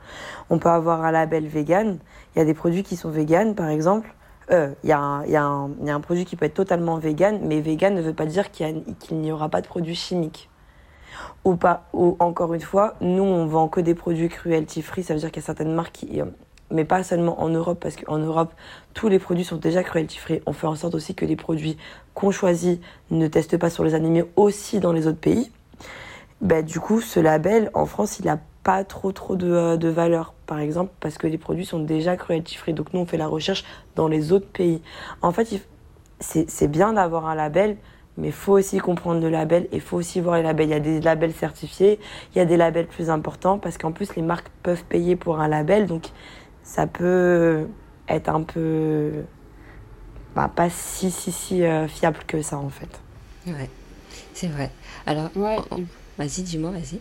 On 0.50 0.58
peut 0.58 0.68
avoir 0.68 1.04
un 1.04 1.12
label 1.12 1.46
vegan. 1.46 1.98
Il 2.34 2.40
y 2.40 2.42
a 2.42 2.44
des 2.44 2.54
produits 2.54 2.82
qui 2.82 2.96
sont 2.96 3.10
vegan, 3.10 3.54
par 3.54 3.68
exemple. 3.68 4.12
Il 4.48 4.54
euh, 4.54 4.70
y, 4.84 4.92
a 4.92 5.42
un 5.42 6.00
produit 6.00 6.24
qui 6.24 6.36
peut 6.36 6.44
être 6.44 6.54
totalement 6.54 6.98
vegan, 6.98 7.40
mais 7.42 7.60
vegan 7.60 7.94
ne 7.94 8.00
veut 8.00 8.14
pas 8.14 8.26
dire 8.26 8.50
qu'il 8.52 8.84
n'y 9.12 9.32
aura 9.32 9.48
pas 9.48 9.60
de 9.60 9.66
produits 9.66 9.96
chimiques. 9.96 10.48
Ou 11.44 11.56
pas, 11.56 11.88
ou 11.92 12.16
encore 12.20 12.54
une 12.54 12.60
fois, 12.60 12.94
nous 13.00 13.22
on 13.22 13.46
vend 13.46 13.68
que 13.68 13.80
des 13.80 13.94
produits 13.94 14.28
cruelty 14.28 14.82
free, 14.82 15.02
ça 15.02 15.14
veut 15.14 15.20
dire 15.20 15.30
qu'il 15.30 15.42
y 15.42 15.44
a 15.44 15.46
certaines 15.46 15.72
marques 15.72 15.92
qui, 15.92 16.20
euh, 16.20 16.26
mais 16.70 16.84
pas 16.84 17.02
seulement 17.02 17.40
en 17.40 17.48
Europe, 17.48 17.78
parce 17.80 17.96
qu'en 17.96 18.18
Europe, 18.18 18.52
tous 18.94 19.08
les 19.08 19.18
produits 19.18 19.44
sont 19.44 19.56
déjà 19.56 19.82
cruelty 19.82 20.18
free. 20.18 20.42
On 20.46 20.52
fait 20.52 20.66
en 20.66 20.76
sorte 20.76 20.94
aussi 20.94 21.14
que 21.14 21.24
les 21.24 21.36
produits 21.36 21.76
qu'on 22.14 22.30
choisit 22.30 22.80
ne 23.10 23.26
testent 23.26 23.58
pas 23.58 23.70
sur 23.70 23.84
les 23.84 23.94
animaux 23.94 24.28
aussi 24.36 24.78
dans 24.80 24.92
les 24.92 25.06
autres 25.06 25.20
pays. 25.20 25.50
Ben, 26.40 26.64
du 26.64 26.80
coup, 26.80 27.00
ce 27.00 27.18
label, 27.18 27.70
en 27.74 27.86
France, 27.86 28.18
il 28.20 28.28
a 28.28 28.38
pas 28.62 28.84
trop 28.84 29.12
trop 29.12 29.36
de, 29.36 29.50
euh, 29.50 29.76
de 29.76 29.88
valeur, 29.88 30.34
par 30.46 30.60
exemple, 30.60 30.92
parce 31.00 31.18
que 31.18 31.26
les 31.26 31.38
produits 31.38 31.66
sont 31.66 31.80
déjà 31.80 32.16
cruelty 32.16 32.56
free. 32.56 32.72
Donc 32.72 32.92
nous, 32.92 33.00
on 33.00 33.06
fait 33.06 33.16
la 33.16 33.26
recherche 33.26 33.64
dans 33.94 34.08
les 34.08 34.32
autres 34.32 34.48
pays. 34.48 34.80
En 35.22 35.32
fait, 35.32 35.60
c'est 36.20 36.68
bien 36.68 36.92
d'avoir 36.92 37.26
un 37.26 37.34
label, 37.34 37.76
mais 38.16 38.28
il 38.28 38.32
faut 38.32 38.52
aussi 38.52 38.78
comprendre 38.78 39.20
le 39.20 39.28
label 39.28 39.64
et 39.72 39.76
il 39.76 39.80
faut 39.80 39.96
aussi 39.96 40.20
voir 40.20 40.36
les 40.36 40.42
labels. 40.42 40.68
Il 40.68 40.70
y 40.70 40.74
a 40.74 40.80
des 40.80 41.00
labels 41.00 41.34
certifiés, 41.34 41.98
il 42.34 42.38
y 42.38 42.40
a 42.40 42.44
des 42.44 42.56
labels 42.56 42.86
plus 42.86 43.10
importants, 43.10 43.58
parce 43.58 43.76
qu'en 43.76 43.92
plus, 43.92 44.14
les 44.16 44.22
marques 44.22 44.48
peuvent 44.62 44.84
payer 44.84 45.16
pour 45.16 45.40
un 45.40 45.48
label, 45.48 45.86
donc 45.86 46.08
ça 46.62 46.86
peut 46.86 47.66
être 48.08 48.28
un 48.28 48.42
peu... 48.42 49.24
Bah, 50.34 50.50
pas 50.54 50.68
si, 50.68 51.10
si, 51.10 51.32
si 51.32 51.64
euh, 51.64 51.88
fiable 51.88 52.18
que 52.26 52.42
ça, 52.42 52.58
en 52.58 52.68
fait. 52.68 53.00
Ouais, 53.46 53.70
c'est 54.34 54.48
vrai. 54.48 54.70
Alors, 55.06 55.30
ouais. 55.34 55.56
vas-y, 56.18 56.42
dis-moi, 56.42 56.70
vas-y. 56.70 57.00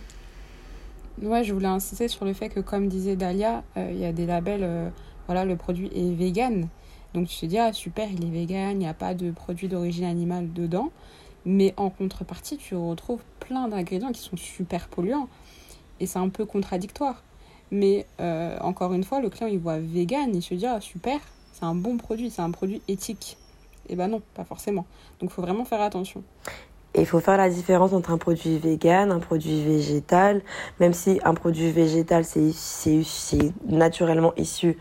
Ouais, 1.21 1.45
je 1.45 1.54
voulais 1.54 1.67
insister 1.67 2.10
sur 2.10 2.25
le 2.25 2.34
fait 2.34 2.49
que, 2.49 2.60
comme 2.60 2.89
disait 2.89 3.15
Dalia, 3.15 3.63
euh, 3.78 3.89
il 3.89 3.99
y 3.99 4.06
a 4.06 4.12
des 4.12 4.25
labels, 4.25 4.63
euh, 4.63 4.89
voilà, 5.28 5.45
le 5.45 5.56
produit 5.56 5.89
est 5.95 6.13
vegan. 6.13 6.67
Donc 7.13 7.28
tu 7.28 7.39
te 7.39 7.45
dis, 7.45 7.58
ah 7.58 7.71
super, 7.71 8.10
il 8.12 8.25
est 8.25 8.30
vegan, 8.30 8.71
il 8.73 8.80
n'y 8.80 8.88
a 8.88 8.93
pas 8.93 9.13
de 9.13 9.32
produit 9.32 9.69
d'origine 9.69 10.04
animale 10.04 10.51
dedans. 10.51 10.89
Mais 11.45 11.73
en 11.78 11.89
contrepartie, 11.89 12.58
tu 12.58 12.75
retrouves 12.75 13.21
plein 13.39 13.69
d'ingrédients 13.69 14.12
qui 14.12 14.21
sont 14.21 14.36
super 14.36 14.89
polluants. 14.89 15.30
Et 16.01 16.06
c'est 16.06 16.19
un 16.19 16.28
peu 16.28 16.45
contradictoire. 16.45 17.23
Mais 17.71 18.06
euh, 18.19 18.58
encore 18.60 18.93
une 18.93 19.06
fois, 19.06 19.21
le 19.21 19.30
client, 19.30 19.47
il 19.47 19.60
voit 19.60 19.80
vegan, 19.80 20.36
il 20.36 20.41
se 20.41 20.54
dit, 20.54 20.65
ah 20.65 20.82
super, 20.82 21.19
c'est 21.54 21.63
un 21.63 21.75
bon 21.75 21.95
produit, 21.95 22.30
c'est 22.30 22.41
un 22.41 22.51
produit 22.51 22.82
éthique. 22.89 23.38
Et 23.88 23.95
ben 23.95 24.10
non, 24.10 24.21
pas 24.34 24.43
forcément. 24.43 24.86
Donc 25.21 25.30
il 25.30 25.34
faut 25.34 25.41
vraiment 25.41 25.63
faire 25.63 25.82
attention. 25.82 26.23
Et 26.96 27.02
il 27.02 27.06
faut 27.06 27.20
faire 27.20 27.36
la 27.36 27.50
différence 27.50 27.92
entre 27.92 28.12
un 28.12 28.18
produit 28.18 28.58
vegan, 28.58 29.12
un 29.12 29.20
produit 29.20 29.64
végétal, 29.66 30.42
même 30.80 30.94
si 30.94 31.20
un 31.26 31.34
produit 31.34 31.70
végétal, 31.70 32.24
c'est 32.24 33.44
naturellement 33.68 34.34
issu 34.38 34.78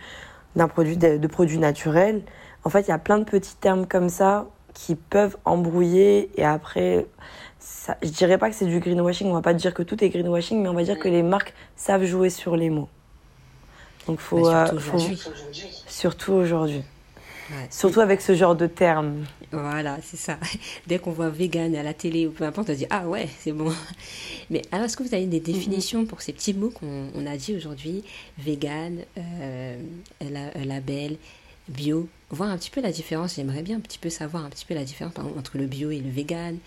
d'un 0.55 0.69
produit 0.69 0.97
de, 0.97 1.17
de 1.17 1.27
produits 1.27 1.59
naturels. 1.59 2.23
En 2.63 2.71
fait, 2.71 2.83
il 2.83 2.89
y 2.89 2.93
a 2.93 2.99
plein 2.99 3.19
de 3.19 3.25
petits 3.25 3.57
termes 3.57 3.87
comme 3.87 4.09
ça 4.09 4.47
qui 4.75 4.95
peuvent 4.95 5.37
embrouiller 5.45 6.31
et 6.37 6.45
après, 6.45 7.07
ça, 7.59 7.97
je 8.01 8.11
dirais 8.11 8.39
pas 8.39 8.49
que 8.49 8.55
c'est 8.55 8.67
du 8.67 8.79
greenwashing, 8.79 9.29
on 9.29 9.35
va 9.35 9.43
pas 9.43 9.55
dire 9.55 9.75
que 9.75 9.83
tout 9.83 10.03
est 10.05 10.09
greenwashing, 10.09 10.63
mais 10.63 10.69
on 10.69 10.75
va 10.75 10.85
dire 10.85 11.01
que 11.01 11.09
les 11.09 11.25
marques 11.25 11.53
savent 11.75 12.05
jouer 12.05 12.31
sur 12.31 12.57
les 12.57 12.71
mots. 12.71 12.89
Donc 14.07 14.21
faut, 14.21 14.43
bah, 14.43 14.67
surtout 14.67 14.77
euh, 14.77 14.81
faut, 14.81 14.97
aujourd'hui. 14.97 15.81
surtout 15.89 16.33
aujourd'hui. 16.33 16.85
Ouais. 17.51 17.67
Surtout 17.71 18.01
avec 18.01 18.21
ce 18.21 18.35
genre 18.35 18.57
de 18.57 18.67
termes. 18.67 19.25
Voilà, 19.53 19.99
c'est 20.03 20.17
ça. 20.17 20.39
Dès 20.87 20.99
qu'on 20.99 21.11
voit 21.11 21.29
vegan 21.29 21.75
à 21.77 21.83
la 21.83 21.93
télé 21.93 22.27
ou 22.27 22.31
peu 22.31 22.45
importe, 22.45 22.71
on 22.71 22.73
se 22.73 22.79
dit 22.79 22.87
ah 22.91 23.07
ouais, 23.07 23.29
c'est 23.39 23.53
bon. 23.53 23.73
Mais 24.51 24.63
alors, 24.73 24.87
est-ce 24.87 24.97
que 24.97 25.03
vous 25.03 25.15
avez 25.15 25.27
des 25.27 25.41
définitions 25.41 26.07
pour 26.07 26.23
ces 26.23 26.33
petits 26.33 26.55
mots 26.55 26.71
qu'on 26.71 27.09
on 27.15 27.27
a 27.27 27.37
dit 27.37 27.55
aujourd'hui 27.55 28.03
Vegan, 28.39 29.01
euh, 29.19 29.77
la, 30.21 30.65
label, 30.65 31.17
bio? 31.69 32.09
Voir 32.31 32.51
un 32.51 32.57
petit 32.57 32.71
peu 32.71 32.81
la 32.81 32.93
différence. 32.93 33.37
J'aimerais 33.37 33.63
bien 33.63 33.77
un 33.77 33.81
petit 33.81 33.99
peu 33.99 34.11
savoir 34.11 34.45
un 34.45 34.51
petit 34.51 34.65
peu 34.65 34.75
la 34.75 34.85
différence 34.85 35.13
exemple, 35.13 35.39
entre 35.39 35.59
le 35.59 35.67
bio 35.67 35.91
et 35.91 36.01
le 36.01 36.11
vegan. 36.11 36.59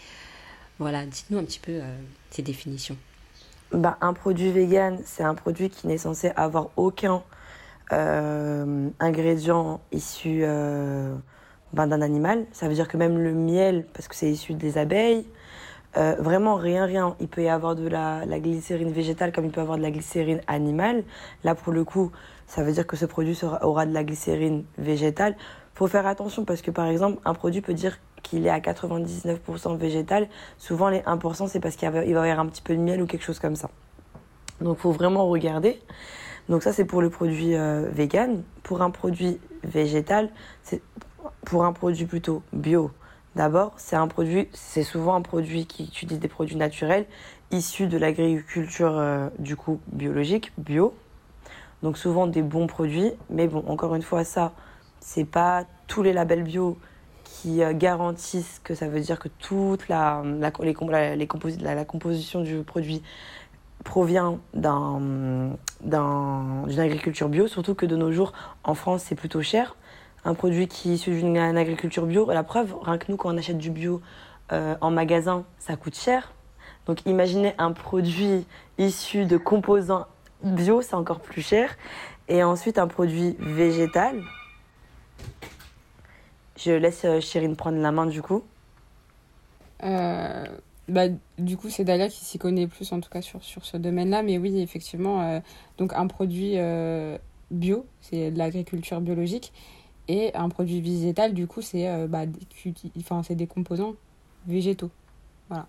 Voilà, 0.80 1.06
dites-nous 1.06 1.40
un 1.40 1.44
petit 1.44 1.60
peu 1.60 1.72
euh, 1.72 1.98
ces 2.30 2.44
définitions. 2.44 2.98
Bah, 3.72 3.98
un 4.00 4.13
produit 4.13 4.52
vegan, 4.52 5.00
c'est 5.06 5.24
un 5.24 5.34
produit 5.34 5.70
qui 5.70 5.88
n'est 5.88 5.98
censé 5.98 6.32
avoir 6.36 6.70
aucun 6.78 7.24
euh, 7.93 8.89
ingrédient 9.00 9.80
issu 9.91 10.39
euh, 10.41 11.15
ben, 11.73 11.88
d'un 11.88 12.02
animal. 12.02 12.45
Ça 12.52 12.67
veut 12.67 12.73
dire 12.73 12.88
que 12.88 12.97
même 12.97 13.17
le 13.17 13.34
miel, 13.34 13.86
parce 13.93 14.08
que 14.08 14.15
c'est 14.15 14.30
issu 14.30 14.54
des 14.54 14.78
abeilles, 14.78 15.26
euh, 15.95 16.15
vraiment 16.19 16.56
rien, 16.56 16.86
rien. 16.86 17.15
Il 17.19 17.28
peut 17.28 17.43
y 17.43 17.50
avoir 17.50 17.76
de 17.76 17.88
la, 17.88 18.26
glycérine 18.26 18.91
végétale 18.91 19.32
comme 19.32 19.45
il 19.45 19.52
peut 19.52 19.62
y 19.62 19.63
avoir 19.63 19.78
de 19.78 19.84
la 19.84 19.91
glycérine 19.91 20.41
animale. 20.47 21.04
Là, 21.43 21.56
pour 21.56 21.73
le 21.73 21.84
coup, 21.84 22.12
ça 22.45 22.63
veut 22.63 22.71
dire 22.71 22.86
que 22.86 22.97
ce 22.97 23.06
produit 23.06 23.39
aura 23.62 23.86
de 23.86 23.93
la 23.93 24.04
glycérine 24.04 24.65
végétale. 24.78 25.36
faut 25.73 25.88
faire 25.88 26.06
attention 26.06 26.45
parce 26.45 26.62
que, 26.62 26.71
par 26.71 26.88
exemple, 26.88 27.19
un 27.26 27.34
produit 27.34 27.62
peut 27.62 27.73
dire 27.73 28.00
qu'il 28.21 28.45
est 28.45 28.50
à 28.50 28.60
99% 28.60 29.78
végétal. 29.78 30.28
Souvent, 30.58 30.89
les 30.89 31.00
1%, 31.00 31.47
c'est 31.47 31.60
parce 31.60 31.76
qu'il 31.76 31.89
va 31.89 32.06
y 32.06 32.13
avoir 32.13 32.39
un 32.39 32.47
petit 32.47 32.62
peu 32.62 32.76
de 32.76 32.82
miel 32.82 33.02
ou 33.02 33.06
quelque 33.06 33.23
chose 33.23 33.39
comme 33.39 33.56
ça. 33.56 33.69
Donc, 34.62 34.78
faut 34.78 34.91
vraiment 34.91 35.28
regarder. 35.28 35.80
Donc 36.50 36.64
ça, 36.64 36.72
c'est 36.72 36.86
pour 36.86 37.02
le 37.02 37.10
produit 37.10 37.56
euh, 37.56 37.90
vegan. 37.92 38.44
Pour 38.64 38.82
un 38.82 38.90
produit 38.90 39.40
végétal, 39.64 40.30
c'est 40.64 40.82
pour 41.46 41.66
un 41.66 41.74
produit 41.74 42.06
plutôt 42.06 42.42
bio. 42.54 42.92
D'abord, 43.36 43.74
c'est 43.78 43.96
un 43.96 44.08
produit, 44.08 44.48
c'est 44.54 44.84
souvent 44.84 45.16
un 45.16 45.22
produit 45.22 45.66
qui 45.66 45.84
utilise 45.84 46.20
des 46.20 46.28
produits 46.28 46.56
naturels 46.56 47.06
issus 47.52 47.88
de 47.88 47.98
l'agriculture 47.98 48.98
euh, 48.98 49.30
du 49.40 49.56
coup 49.56 49.80
biologique, 49.92 50.52
bio. 50.58 50.96
Donc 51.84 51.98
souvent 51.98 52.26
des 52.26 52.42
bons 52.42 52.68
produits, 52.68 53.12
mais 53.30 53.48
bon, 53.48 53.64
encore 53.68 53.94
une 53.94 54.02
fois, 54.02 54.24
ça, 54.24 54.54
c'est 55.00 55.26
pas 55.26 55.66
tous 55.86 56.02
les 56.02 56.14
labels 56.14 56.44
bio 56.44 56.78
qui 57.24 57.62
garantissent 57.74 58.60
que 58.64 58.74
ça 58.74 58.88
veut 58.88 59.00
dire 59.00 59.20
que 59.20 59.28
toute 59.28 59.88
la, 59.90 60.24
les, 60.24 61.16
les 61.16 61.28
la, 61.62 61.86
composition 61.86 62.42
du 62.42 62.64
produit 62.64 63.04
provient 63.84 64.40
d'une 64.54 65.58
agriculture 66.78 67.30
bio, 67.30 67.48
surtout 67.48 67.76
que 67.76 67.86
de 67.86 67.96
nos 67.96 68.12
jours, 68.12 68.34
en 68.63 68.74
France, 68.74 69.04
c'est 69.04 69.16
plutôt 69.16 69.42
cher. 69.42 69.76
Un 70.26 70.34
produit 70.34 70.68
qui 70.68 70.92
est 70.92 70.96
issu 70.96 71.12
d'une 71.12 71.38
agriculture 71.38 72.06
bio, 72.06 72.30
la 72.30 72.44
preuve, 72.44 72.76
rien 72.82 72.98
que 72.98 73.06
nous, 73.10 73.18
quand 73.18 73.34
on 73.34 73.38
achète 73.38 73.58
du 73.58 73.70
bio 73.70 74.02
en 74.50 74.92
magasin, 74.92 75.46
ça 75.60 75.76
coûte 75.76 75.96
cher. 75.96 76.34
Donc 76.86 77.06
imaginez 77.06 77.54
un 77.58 77.74
produit 77.74 78.46
issu 78.78 79.26
de 79.26 79.38
composants 79.38 80.08
bio, 80.42 80.82
c'est 80.82 80.96
encore 80.96 81.20
plus 81.20 81.42
cher. 81.42 81.76
Et 82.30 82.44
ensuite 82.44 82.78
un 82.78 82.88
produit 82.88 83.36
végétal. 83.40 84.22
Je 86.58 86.72
laisse 86.72 87.06
Chérine 87.22 87.56
prendre 87.56 87.78
la 87.78 87.92
main 87.92 88.06
du 88.06 88.22
coup. 88.22 88.44
Euh, 89.84 90.46
bah, 90.88 91.08
du 91.38 91.58
coup, 91.58 91.69
c'est 91.69 91.84
Dalia 91.84 92.08
qui 92.08 92.23
s'y 92.23 92.38
connaît 92.38 92.67
plus, 92.67 92.91
en 92.91 93.02
tout 93.02 93.10
cas 93.10 93.21
sur, 93.21 93.43
sur 93.43 93.65
ce 93.65 93.78
domaine-là. 93.78 94.23
Mais 94.23 94.38
oui, 94.38 94.60
effectivement, 94.60 95.21
euh, 95.21 95.39
donc 95.78 95.93
un 95.93 96.08
produit 96.08 96.54
euh, 96.56 97.17
bio, 97.52 97.86
c'est 98.02 98.32
de 98.32 98.38
l'agriculture 98.38 99.02
biologique. 99.02 99.52
Et 100.08 100.34
un 100.36 100.47
produit 100.47 100.80
végétal, 100.80 101.34
du 101.34 101.47
coup, 101.47 101.62
c'est 101.62 102.08
bah, 102.08 102.26
des, 102.26 103.36
des 103.36 103.47
composants 103.47 103.95
végétaux. 104.47 104.89
Voilà. 105.50 105.67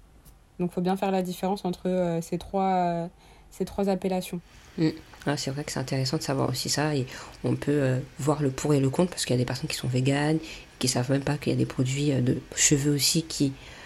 Donc, 0.60 0.70
il 0.70 0.74
faut 0.74 0.80
bien 0.80 0.96
faire 0.96 1.10
la 1.10 1.22
différence 1.22 1.64
entre 1.64 2.20
ces, 2.22 2.38
trois, 2.38 3.08
ces 3.50 3.64
trois 3.64 3.88
appellations. 3.88 4.40
Mm. 4.76 4.90
Ah, 5.26 5.36
c'est 5.36 5.50
vrai 5.50 5.64
que 5.64 5.72
c'est 5.72 5.80
intéressant 5.80 6.18
de 6.18 6.22
savoir 6.22 6.48
aussi 6.48 6.68
ça 6.68 6.94
et 6.94 7.04
on 7.42 7.56
peut 7.56 7.98
voir 8.20 8.40
le 8.40 8.50
pour 8.50 8.72
et 8.72 8.80
le 8.80 8.88
contre 8.88 9.10
parce 9.10 9.26
qu'il 9.26 9.34
y 9.34 9.38
a 9.38 9.42
des 9.42 9.44
personnes 9.44 9.68
qui 9.68 9.76
sont 9.76 9.88
véganes, 9.88 10.38
qui 10.78 10.86
savent 10.86 11.10
même 11.10 11.24
pas 11.24 11.36
qu'il 11.36 11.52
y 11.52 11.54
a 11.56 11.58
des 11.58 11.66
produits 11.66 12.12
de 12.12 12.40
cheveux 12.54 12.94
aussi 12.94 13.24
qui 13.24 13.52
euh, 13.52 13.77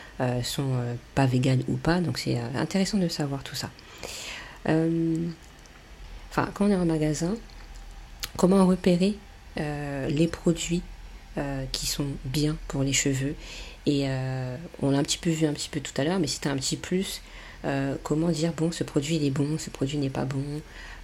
sont 0.43 0.75
euh, 0.75 0.95
pas 1.15 1.27
véganes 1.27 1.63
ou 1.69 1.77
pas. 1.77 2.01
Donc 2.01 2.19
c'est 2.19 2.39
euh, 2.39 2.49
intéressant 2.57 2.99
de 2.99 3.09
savoir 3.09 3.43
tout 3.43 3.55
ça. 3.55 3.71
Enfin, 4.65 6.49
quand 6.55 6.67
on 6.67 6.71
est 6.71 6.77
en 6.77 6.87
magasin, 6.87 7.35
comment 8.37 8.65
repérer 8.65 9.17
les 9.57 10.29
produits 10.29 10.83
qui 11.73 11.87
sont 11.87 12.07
bien 12.25 12.57
pour 12.69 12.83
les 12.85 12.93
cheveux? 12.93 13.35
Et 13.87 14.07
on 14.81 14.91
l'a 14.91 14.99
un 14.99 15.03
petit 15.03 15.19
peu 15.19 15.31
vu 15.31 15.47
un 15.47 15.53
petit 15.53 15.69
peu 15.69 15.81
tout 15.81 15.93
à 16.01 16.05
l'heure, 16.05 16.21
mais 16.21 16.29
c'était 16.29 16.49
un 16.49 16.55
petit 16.55 16.77
plus. 16.77 17.23
comment 18.05 18.29
dire 18.29 18.53
bon 18.53 18.71
ce 18.71 18.85
produit 18.85 19.17
il 19.17 19.27
est 19.27 19.31
bon, 19.31 19.59
ce 19.59 19.69
produit 19.69 19.99
n'est 19.99 20.11
pas 20.11 20.25
bon? 20.25 20.45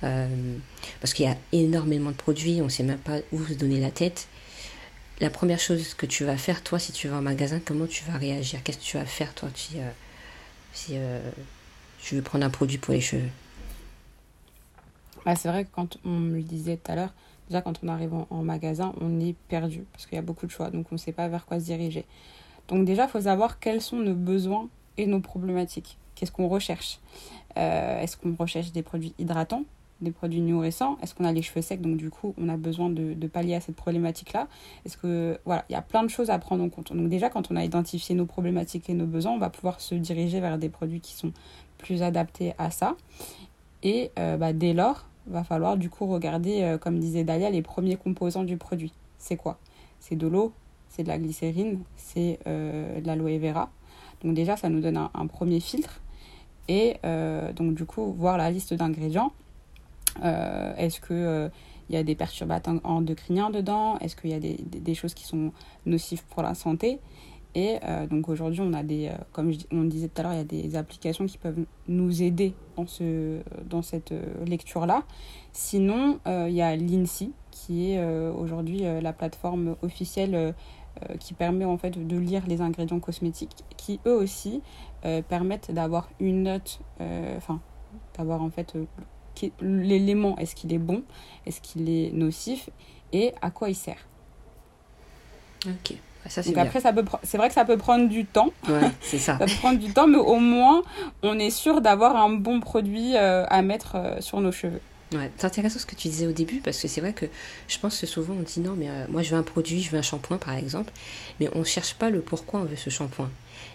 Parce 0.00 1.12
qu'il 1.14 1.24
y 1.24 1.28
a 1.28 1.36
énormément 1.50 2.12
de 2.12 2.16
produits, 2.16 2.60
on 2.62 2.66
ne 2.66 2.70
sait 2.70 2.84
même 2.84 2.98
pas 2.98 3.18
où 3.32 3.44
se 3.44 3.54
donner 3.54 3.80
la 3.80 3.90
tête 3.90 4.28
la 5.20 5.30
première 5.30 5.58
chose 5.58 5.94
que 5.94 6.06
tu 6.06 6.24
vas 6.24 6.36
faire, 6.36 6.62
toi, 6.62 6.78
si 6.78 6.92
tu 6.92 7.08
vas 7.08 7.18
au 7.18 7.22
magasin, 7.22 7.60
comment 7.64 7.86
tu 7.86 8.04
vas 8.04 8.18
réagir? 8.18 8.62
Qu'est-ce 8.62 8.78
que 8.78 8.84
tu 8.84 8.96
vas 8.96 9.04
faire, 9.04 9.34
toi, 9.34 9.48
si, 9.54 9.78
euh, 9.78 9.90
euh, 10.90 11.30
tu 12.00 12.14
veux 12.14 12.22
prendre 12.22 12.44
un 12.44 12.50
produit 12.50 12.78
pour 12.78 12.94
les 12.94 13.00
cheveux? 13.00 13.28
Bah, 15.24 15.34
C'est 15.34 15.48
vrai 15.48 15.64
que 15.64 15.70
quand 15.72 15.98
on 16.04 16.10
me 16.10 16.36
le 16.36 16.42
disait 16.42 16.76
tout 16.76 16.92
à 16.92 16.94
l'heure, 16.94 17.12
déjà 17.48 17.62
quand 17.62 17.80
on 17.82 17.88
arrive 17.88 18.14
en, 18.14 18.42
magasin, 18.42 18.94
on 19.00 19.20
est 19.20 19.34
perdu 19.48 19.84
parce 19.92 20.06
qu'il 20.06 20.16
y 20.16 20.18
a 20.18 20.22
beaucoup 20.22 20.46
de 20.46 20.52
choix, 20.52 20.70
donc 20.70 20.86
on 20.92 20.94
ne 20.94 21.00
sait 21.00 21.12
pas 21.12 21.28
vers 21.28 21.46
quoi 21.46 21.58
se 21.58 21.64
diriger. 21.64 22.04
Donc 22.68 22.84
déjà, 22.84 23.04
il 23.04 23.10
faut 23.10 23.22
savoir 23.22 23.58
quels 23.58 23.80
sont 23.80 23.96
nos 23.96 24.14
besoins 24.14 24.68
et 24.98 25.06
nos 25.06 25.20
problématiques. 25.20 25.98
Qu'est-ce 26.14 26.32
qu'on 26.32 26.48
recherche? 26.48 27.00
Euh, 27.56 28.00
Est-ce 28.00 28.16
qu'on 28.16 28.34
recherche 28.38 28.72
des 28.72 28.82
produits 28.82 29.14
hydratants? 29.18 29.64
Des 30.00 30.10
produits 30.10 30.40
nourrissants 30.40 30.96
Est-ce 31.02 31.14
qu'on 31.14 31.24
a 31.24 31.32
les 31.32 31.42
cheveux 31.42 31.62
secs 31.62 31.80
Donc 31.80 31.96
du 31.96 32.10
coup, 32.10 32.34
on 32.38 32.48
a 32.48 32.56
besoin 32.56 32.90
de, 32.90 33.26
pallier 33.26 33.54
à 33.54 33.60
cette 33.60 33.76
problématique-là? 33.76 34.48
Est-ce 34.84 34.96
que 34.96 35.38
voilà, 35.44 35.64
il 35.68 35.72
y 35.72 35.76
a 35.76 35.82
plein 35.82 36.02
de 36.02 36.08
choses 36.08 36.30
à 36.30 36.38
prendre 36.38 36.62
en 36.62 36.68
compte. 36.68 36.92
Donc 36.92 37.08
déjà, 37.08 37.30
quand 37.30 37.50
on 37.50 37.56
a 37.56 37.64
identifié 37.64 38.14
nos 38.14 38.26
problématiques 38.26 38.88
et 38.88 38.94
nos 38.94 39.06
besoins, 39.06 39.32
on 39.32 39.38
va 39.38 39.50
pouvoir 39.50 39.80
se 39.80 39.94
diriger 39.94 40.40
vers 40.40 40.58
des 40.58 40.68
produits 40.68 41.00
qui 41.00 41.14
sont 41.14 41.32
plus 41.78 42.02
adaptés 42.02 42.54
à 42.58 42.70
ça. 42.70 42.96
Et 43.82 44.10
euh, 44.18 44.36
bah, 44.36 44.52
dès 44.52 44.72
lors, 44.72 45.06
va 45.26 45.44
falloir 45.44 45.76
du 45.76 45.90
coup 45.90 46.06
regarder, 46.06 46.62
euh, 46.62 46.78
comme 46.78 46.98
disait 46.98 47.24
Dalia, 47.24 47.50
les 47.50 47.62
premiers 47.62 47.96
composants 47.96 48.44
du 48.44 48.56
produit. 48.56 48.92
C'est 49.18 49.36
quoi? 49.36 49.58
C'est 50.00 50.16
de 50.16 50.26
l'eau, 50.26 50.52
c'est 50.88 51.02
de 51.02 51.08
la 51.08 51.18
glycérine, 51.18 51.80
c'est 51.96 52.38
euh, 52.46 53.00
de 53.00 53.06
l'aloe 53.06 53.38
vera. 53.38 53.70
Donc 54.22 54.34
déjà, 54.34 54.56
ça 54.56 54.68
nous 54.68 54.80
donne 54.80 54.96
un, 54.96 55.26
premier 55.26 55.60
filtre. 55.60 56.00
Et 56.70 56.96
donc 57.56 57.74
du 57.74 57.86
coup, 57.86 58.12
voir 58.12 58.36
la 58.36 58.50
liste 58.50 58.74
d'ingrédients 58.74 59.32
est-ce 60.22 61.00
qu'il 61.00 61.16
euh, 61.16 61.48
y 61.90 61.96
a 61.96 62.02
des 62.02 62.14
perturbateurs 62.14 62.80
endocriniens 62.84 63.50
dedans? 63.50 63.98
Est-ce 63.98 64.16
qu'il 64.16 64.30
y 64.30 64.34
a 64.34 64.40
des, 64.40 64.94
choses 64.94 65.14
qui 65.14 65.24
sont 65.24 65.52
nocives 65.86 66.22
pour 66.30 66.42
la 66.42 66.54
santé? 66.54 67.00
Et 67.54 67.78
euh, 67.82 68.06
donc 68.06 68.28
aujourd'hui, 68.28 68.60
on 68.60 68.72
a 68.72 68.82
des, 68.82 69.10
comme 69.32 69.52
on 69.72 69.84
disait 69.84 70.08
tout 70.08 70.20
à 70.20 70.24
l'heure, 70.24 70.32
il 70.32 70.38
y 70.38 70.40
a 70.40 70.44
des 70.44 70.76
applications 70.76 71.26
qui 71.26 71.38
peuvent 71.38 71.64
nous 71.88 72.22
aider 72.22 72.54
dans, 72.76 72.86
ce, 72.86 73.40
dans 73.68 73.82
cette 73.82 74.12
lecture-là. 74.46 75.02
Sinon, 75.52 76.20
il 76.26 76.52
y 76.52 76.62
a 76.62 76.76
l'INSEE, 76.76 77.30
qui 77.50 77.92
est 77.92 78.30
aujourd'hui 78.30 78.82
la 78.82 79.12
plateforme 79.12 79.76
officielle 79.82 80.54
qui 81.18 81.32
permet 81.32 81.64
en 81.64 81.78
fait 81.78 82.06
de 82.06 82.16
lire 82.16 82.42
les 82.46 82.60
ingrédients 82.60 83.00
cosmétiques, 83.00 83.64
qui 83.76 83.98
eux 84.06 84.14
aussi 84.14 84.62
permettent 85.28 85.72
d'avoir 85.72 86.10
une 86.20 86.44
note, 86.44 86.80
enfin, 87.00 87.60
d'avoir 88.16 88.42
en 88.42 88.50
fait 88.50 88.76
l'élément, 89.60 90.36
est-ce 90.38 90.54
qu'il 90.54 90.72
est 90.72 90.78
bon, 90.78 91.02
est-ce 91.46 91.60
qu'il 91.60 91.88
est 91.88 92.10
nocif 92.12 92.70
et 93.12 93.32
à 93.40 93.50
quoi 93.50 93.70
il 93.70 93.74
sert. 93.74 94.06
Ok. 95.66 95.96
Ça, 96.26 96.42
Donc 96.42 96.58
après, 96.58 96.80
ça 96.80 96.92
peut 96.92 97.04
c'est 97.22 97.38
vrai 97.38 97.48
que 97.48 97.54
ça 97.54 97.64
peut 97.64 97.78
prendre 97.78 98.08
du 98.08 98.26
temps. 98.26 98.50
Ouais, 98.68 98.90
c'est 99.00 99.18
ça. 99.18 99.38
ça 99.38 99.46
peut 99.46 99.52
prendre 99.60 99.78
du 99.78 99.92
temps, 99.92 100.06
mais 100.06 100.18
au 100.18 100.36
moins, 100.36 100.82
on 101.22 101.38
est 101.38 101.50
sûr 101.50 101.80
d'avoir 101.80 102.16
un 102.16 102.30
bon 102.30 102.60
produit 102.60 103.16
euh, 103.16 103.46
à 103.48 103.62
mettre 103.62 103.96
euh, 103.96 104.20
sur 104.20 104.40
nos 104.40 104.52
cheveux. 104.52 104.82
Ouais, 105.12 105.30
c'est 105.38 105.46
intéressant 105.46 105.78
ce 105.78 105.86
que 105.86 105.94
tu 105.94 106.08
disais 106.08 106.26
au 106.26 106.32
début 106.32 106.60
parce 106.60 106.82
que 106.82 106.86
c'est 106.86 107.00
vrai 107.00 107.14
que 107.14 107.24
je 107.66 107.78
pense 107.78 107.98
que 107.98 108.06
souvent 108.06 108.34
on 108.34 108.42
dit 108.42 108.60
non, 108.60 108.74
mais 108.76 108.90
euh, 108.90 109.06
moi 109.08 109.22
je 109.22 109.30
veux 109.30 109.38
un 109.38 109.42
produit, 109.42 109.82
je 109.82 109.90
veux 109.90 109.96
un 109.96 110.02
shampoing 110.02 110.36
par 110.36 110.54
exemple, 110.54 110.92
mais 111.40 111.48
on 111.54 111.60
ne 111.60 111.64
cherche 111.64 111.94
pas 111.94 112.10
le 112.10 112.20
pourquoi 112.20 112.60
on 112.60 112.64
veut 112.64 112.76
ce 112.76 112.90
shampoing. 112.90 113.30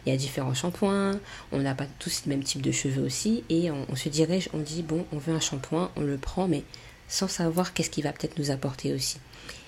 Il 0.06 0.12
y 0.12 0.16
a 0.16 0.18
différents 0.18 0.54
shampoings, 0.54 1.20
on 1.52 1.58
n'a 1.58 1.74
pas 1.74 1.88
tous 1.98 2.24
le 2.28 2.30
même 2.30 2.44
type 2.44 2.62
de 2.62 2.72
cheveux 2.72 3.04
aussi, 3.04 3.44
et 3.50 3.72
on, 3.72 3.96
se 3.96 4.10
dirige, 4.10 4.50
on 4.54 4.60
dit 4.60 4.84
bon, 4.84 5.08
on 5.12 5.18
veut 5.18 5.34
un 5.34 5.40
shampoing, 5.40 5.90
on 5.96 6.02
le 6.02 6.18
prend, 6.18 6.48
mais 6.48 6.64
sans 7.08 7.28
savoir 7.28 7.74
qu'est-ce 7.74 7.90
qu'il 7.90 8.04
va 8.04 8.12
peut-être 8.12 8.38
nous 8.38 8.52
apporter 8.52 8.94
aussi. 8.94 9.18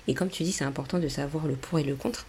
Et 0.07 0.13
comme 0.13 0.29
tu 0.29 0.43
dis, 0.43 0.51
c'est 0.51 0.65
important 0.65 0.99
de 0.99 1.07
savoir 1.07 1.47
le 1.47 1.55
pour 1.55 1.79
et 1.79 1.83
le 1.83 1.95
contre. 1.95 2.27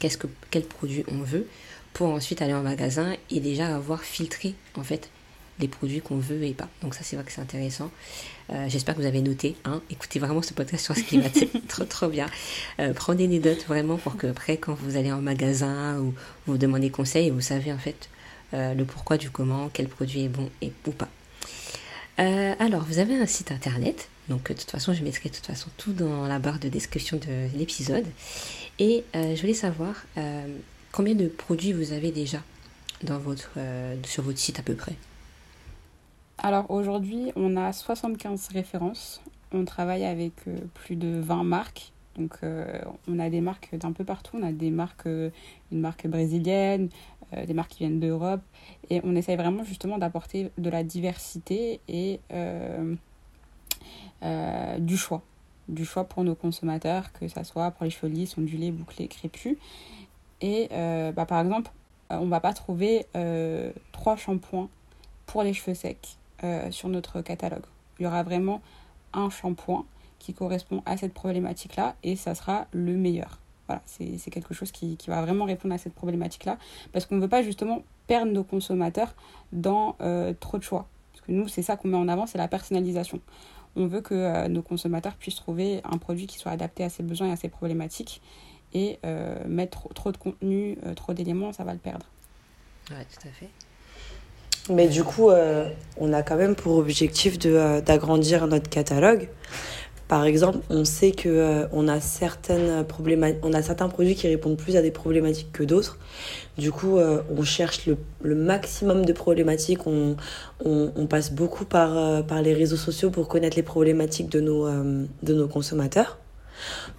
Qu'est-ce 0.00 0.18
que, 0.18 0.26
quel 0.50 0.64
produit 0.64 1.04
on 1.06 1.22
veut 1.22 1.46
pour 1.92 2.08
ensuite 2.08 2.42
aller 2.42 2.54
en 2.54 2.62
magasin 2.62 3.14
et 3.30 3.38
déjà 3.38 3.76
avoir 3.76 4.02
filtré 4.02 4.54
en 4.76 4.82
fait 4.82 5.08
les 5.60 5.68
produits 5.68 6.00
qu'on 6.00 6.18
veut 6.18 6.42
et 6.42 6.52
pas. 6.52 6.68
Donc 6.82 6.94
ça 6.94 7.00
c'est 7.02 7.16
vrai 7.16 7.24
que 7.24 7.32
c'est 7.32 7.40
intéressant. 7.40 7.90
Euh, 8.50 8.66
j'espère 8.68 8.94
que 8.94 9.00
vous 9.00 9.06
avez 9.06 9.22
noté. 9.22 9.56
Hein. 9.64 9.80
Écoutez 9.90 10.18
vraiment 10.18 10.42
ce 10.42 10.52
podcast 10.52 10.84
sur 10.84 10.96
ce 10.96 11.02
qui 11.02 11.18
va 11.20 11.28
trop 11.68 11.84
trop 11.84 12.08
bien. 12.08 12.26
Euh, 12.80 12.92
prenez 12.92 13.28
des 13.28 13.38
notes 13.38 13.64
vraiment 13.66 13.96
pour 13.96 14.16
que 14.16 14.26
après 14.26 14.56
quand 14.56 14.74
vous 14.74 14.96
allez 14.96 15.12
en 15.12 15.20
magasin 15.20 15.98
ou 15.98 16.14
vous 16.46 16.58
demandez 16.58 16.90
conseil, 16.90 17.30
vous 17.30 17.40
savez 17.40 17.72
en 17.72 17.78
fait 17.78 18.08
euh, 18.52 18.74
le 18.74 18.84
pourquoi 18.84 19.16
du 19.16 19.30
comment, 19.30 19.70
quel 19.72 19.88
produit 19.88 20.24
est 20.24 20.28
bon 20.28 20.50
et 20.60 20.72
ou 20.86 20.90
pas. 20.90 21.08
alors 22.16 22.84
vous 22.84 22.98
avez 22.98 23.14
un 23.16 23.26
site 23.26 23.52
internet. 23.52 24.08
Donc 24.28 24.48
de 24.48 24.54
toute 24.54 24.70
façon 24.70 24.92
je 24.92 25.02
mettrai 25.02 25.28
de 25.28 25.34
toute 25.34 25.46
façon 25.46 25.68
tout 25.76 25.92
dans 25.92 26.26
la 26.26 26.38
barre 26.38 26.58
de 26.58 26.68
description 26.68 27.18
de 27.18 27.56
l'épisode. 27.56 28.06
Et 28.78 29.04
je 29.14 29.40
voulais 29.40 29.54
savoir 29.54 29.94
combien 30.90 31.14
de 31.14 31.28
produits 31.28 31.72
vous 31.72 31.92
avez 31.92 32.10
déjà 32.10 32.42
dans 33.02 33.18
votre, 33.18 33.50
sur 34.04 34.22
votre 34.22 34.38
site 34.38 34.58
à 34.58 34.62
peu 34.62 34.74
près? 34.74 34.94
Alors 36.44 36.70
aujourd'hui, 36.70 37.32
on 37.36 37.56
a 37.56 37.72
75 37.72 38.48
références. 38.48 39.22
On 39.50 39.64
travaille 39.64 40.04
avec 40.04 40.34
euh, 40.46 40.58
plus 40.74 40.94
de 40.94 41.18
20 41.18 41.42
marques. 41.42 41.94
Donc 42.18 42.34
euh, 42.42 42.82
on 43.08 43.18
a 43.18 43.30
des 43.30 43.40
marques 43.40 43.74
d'un 43.76 43.92
peu 43.92 44.04
partout. 44.04 44.36
On 44.38 44.42
a 44.42 44.52
des 44.52 44.70
marques, 44.70 45.06
euh, 45.06 45.30
une 45.72 45.80
marque 45.80 46.06
brésilienne, 46.06 46.90
des 47.46 47.54
marques 47.54 47.70
qui 47.70 47.78
viennent 47.78 47.98
d'Europe. 47.98 48.42
Et 48.90 49.00
on 49.04 49.16
essaye 49.16 49.36
vraiment 49.36 49.64
justement 49.64 49.96
d'apporter 49.96 50.50
de 50.58 50.68
la 50.68 50.84
diversité 50.84 51.80
et 51.88 52.20
du 54.78 54.96
choix. 54.98 55.22
Du 55.70 55.86
choix 55.86 56.04
pour 56.04 56.24
nos 56.24 56.34
consommateurs, 56.34 57.10
que 57.14 57.26
ce 57.26 57.42
soit 57.42 57.70
pour 57.70 57.84
les 57.84 57.90
cheveux 57.90 58.12
lisses, 58.12 58.36
ondulés, 58.36 58.70
bouclés, 58.70 59.08
crépus. 59.08 59.56
Et 60.42 60.68
bah, 61.16 61.24
par 61.24 61.40
exemple, 61.40 61.70
on 62.10 62.26
ne 62.26 62.30
va 62.30 62.40
pas 62.40 62.52
trouver 62.52 63.06
trois 63.92 64.16
shampoings 64.16 64.68
pour 65.26 65.42
les 65.42 65.54
cheveux 65.54 65.74
secs 65.74 66.18
euh, 66.44 66.70
sur 66.70 66.88
notre 66.88 67.22
catalogue. 67.22 67.64
Il 67.98 68.02
y 68.02 68.06
aura 68.06 68.22
vraiment 68.22 68.60
un 69.14 69.30
shampoing 69.30 69.86
qui 70.18 70.34
correspond 70.34 70.82
à 70.84 70.96
cette 70.96 71.14
problématique-là 71.14 71.96
et 72.02 72.16
ça 72.16 72.34
sera 72.34 72.66
le 72.72 72.92
meilleur. 72.96 73.38
Voilà, 73.66 73.80
c'est 73.86 74.30
quelque 74.30 74.52
chose 74.52 74.70
qui, 74.70 74.98
qui, 74.98 75.08
va 75.08 75.22
vraiment 75.22 75.46
répondre 75.46 75.72
à 75.72 75.78
cette 75.78 75.94
problématique-là 75.94 76.58
parce 76.92 77.06
qu'on 77.06 77.16
ne 77.16 77.22
veut 77.22 77.28
pas 77.28 77.42
justement 77.42 77.82
perdre 78.06 78.30
nos 78.30 78.44
consommateurs 78.44 79.14
dans 79.52 79.96
euh, 80.02 80.34
trop 80.38 80.58
de 80.58 80.62
choix. 80.62 80.86
Parce 81.12 81.24
que 81.24 81.32
nous, 81.32 81.48
c'est 81.48 81.62
ça 81.62 81.76
qu'on 81.76 81.88
met 81.88 81.96
en 81.96 82.08
avant, 82.08 82.26
c'est 82.26 82.36
la 82.36 82.48
personnalisation. 82.48 83.20
On 83.74 83.86
veut 83.86 84.02
que 84.02 84.14
euh, 84.14 84.48
nos 84.48 84.60
consommateurs 84.60 85.14
puissent 85.14 85.36
trouver 85.36 85.80
un 85.84 85.96
produit 85.96 86.26
qui 86.26 86.38
soit 86.38 86.52
adapté 86.52 86.84
à 86.84 86.90
ses 86.90 87.02
besoins 87.02 87.28
et 87.28 87.32
à 87.32 87.36
ses 87.36 87.48
problématiques. 87.48 88.20
et 88.74 88.98
mettre 89.46 89.88
trop 89.94 90.12
de 90.12 90.18
contenu, 90.18 90.76
trop 90.96 91.14
d'éléments, 91.14 91.52
ça 91.52 91.64
va 91.64 91.72
le 91.72 91.78
perdre. 91.78 92.06
Ouais, 92.90 93.06
tout 93.06 93.28
à 93.28 93.30
fait. 93.30 93.48
Mais 94.70 94.88
du 94.88 95.04
coup, 95.04 95.30
on 95.98 96.12
a 96.12 96.22
quand 96.22 96.36
même 96.36 96.54
pour 96.54 96.78
objectif 96.78 97.38
d'agrandir 97.38 98.46
notre 98.46 98.70
catalogue. 98.70 99.28
Par 100.08 100.26
exemple, 100.26 100.58
on 100.68 100.84
sait 100.84 101.12
que 101.12 101.28
euh, 101.30 101.66
on 101.72 101.88
a 101.88 101.98
certaines 101.98 102.84
on 103.42 103.52
a 103.54 103.62
certains 103.62 103.88
produits 103.88 104.14
qui 104.14 104.28
répondent 104.28 104.58
plus 104.58 104.76
à 104.76 104.82
des 104.82 104.90
problématiques 104.90 105.50
que 105.50 105.64
d'autres. 105.64 105.98
Du 106.58 106.70
coup, 106.70 106.98
euh, 106.98 107.22
on 107.34 107.42
cherche 107.42 107.86
le, 107.86 107.96
le, 108.22 108.34
maximum 108.34 109.06
de 109.06 109.12
problématiques. 109.14 109.86
On, 109.86 110.16
on, 110.64 111.06
passe 111.06 111.32
beaucoup 111.32 111.64
par, 111.64 111.96
euh, 111.96 112.22
par 112.22 112.42
les 112.42 112.52
réseaux 112.52 112.76
sociaux 112.76 113.10
pour 113.10 113.28
connaître 113.28 113.56
les 113.56 113.62
problématiques 113.62 114.28
de 114.28 114.40
nos, 114.40 114.68
de 114.68 115.34
nos 115.34 115.48
consommateurs, 115.48 116.18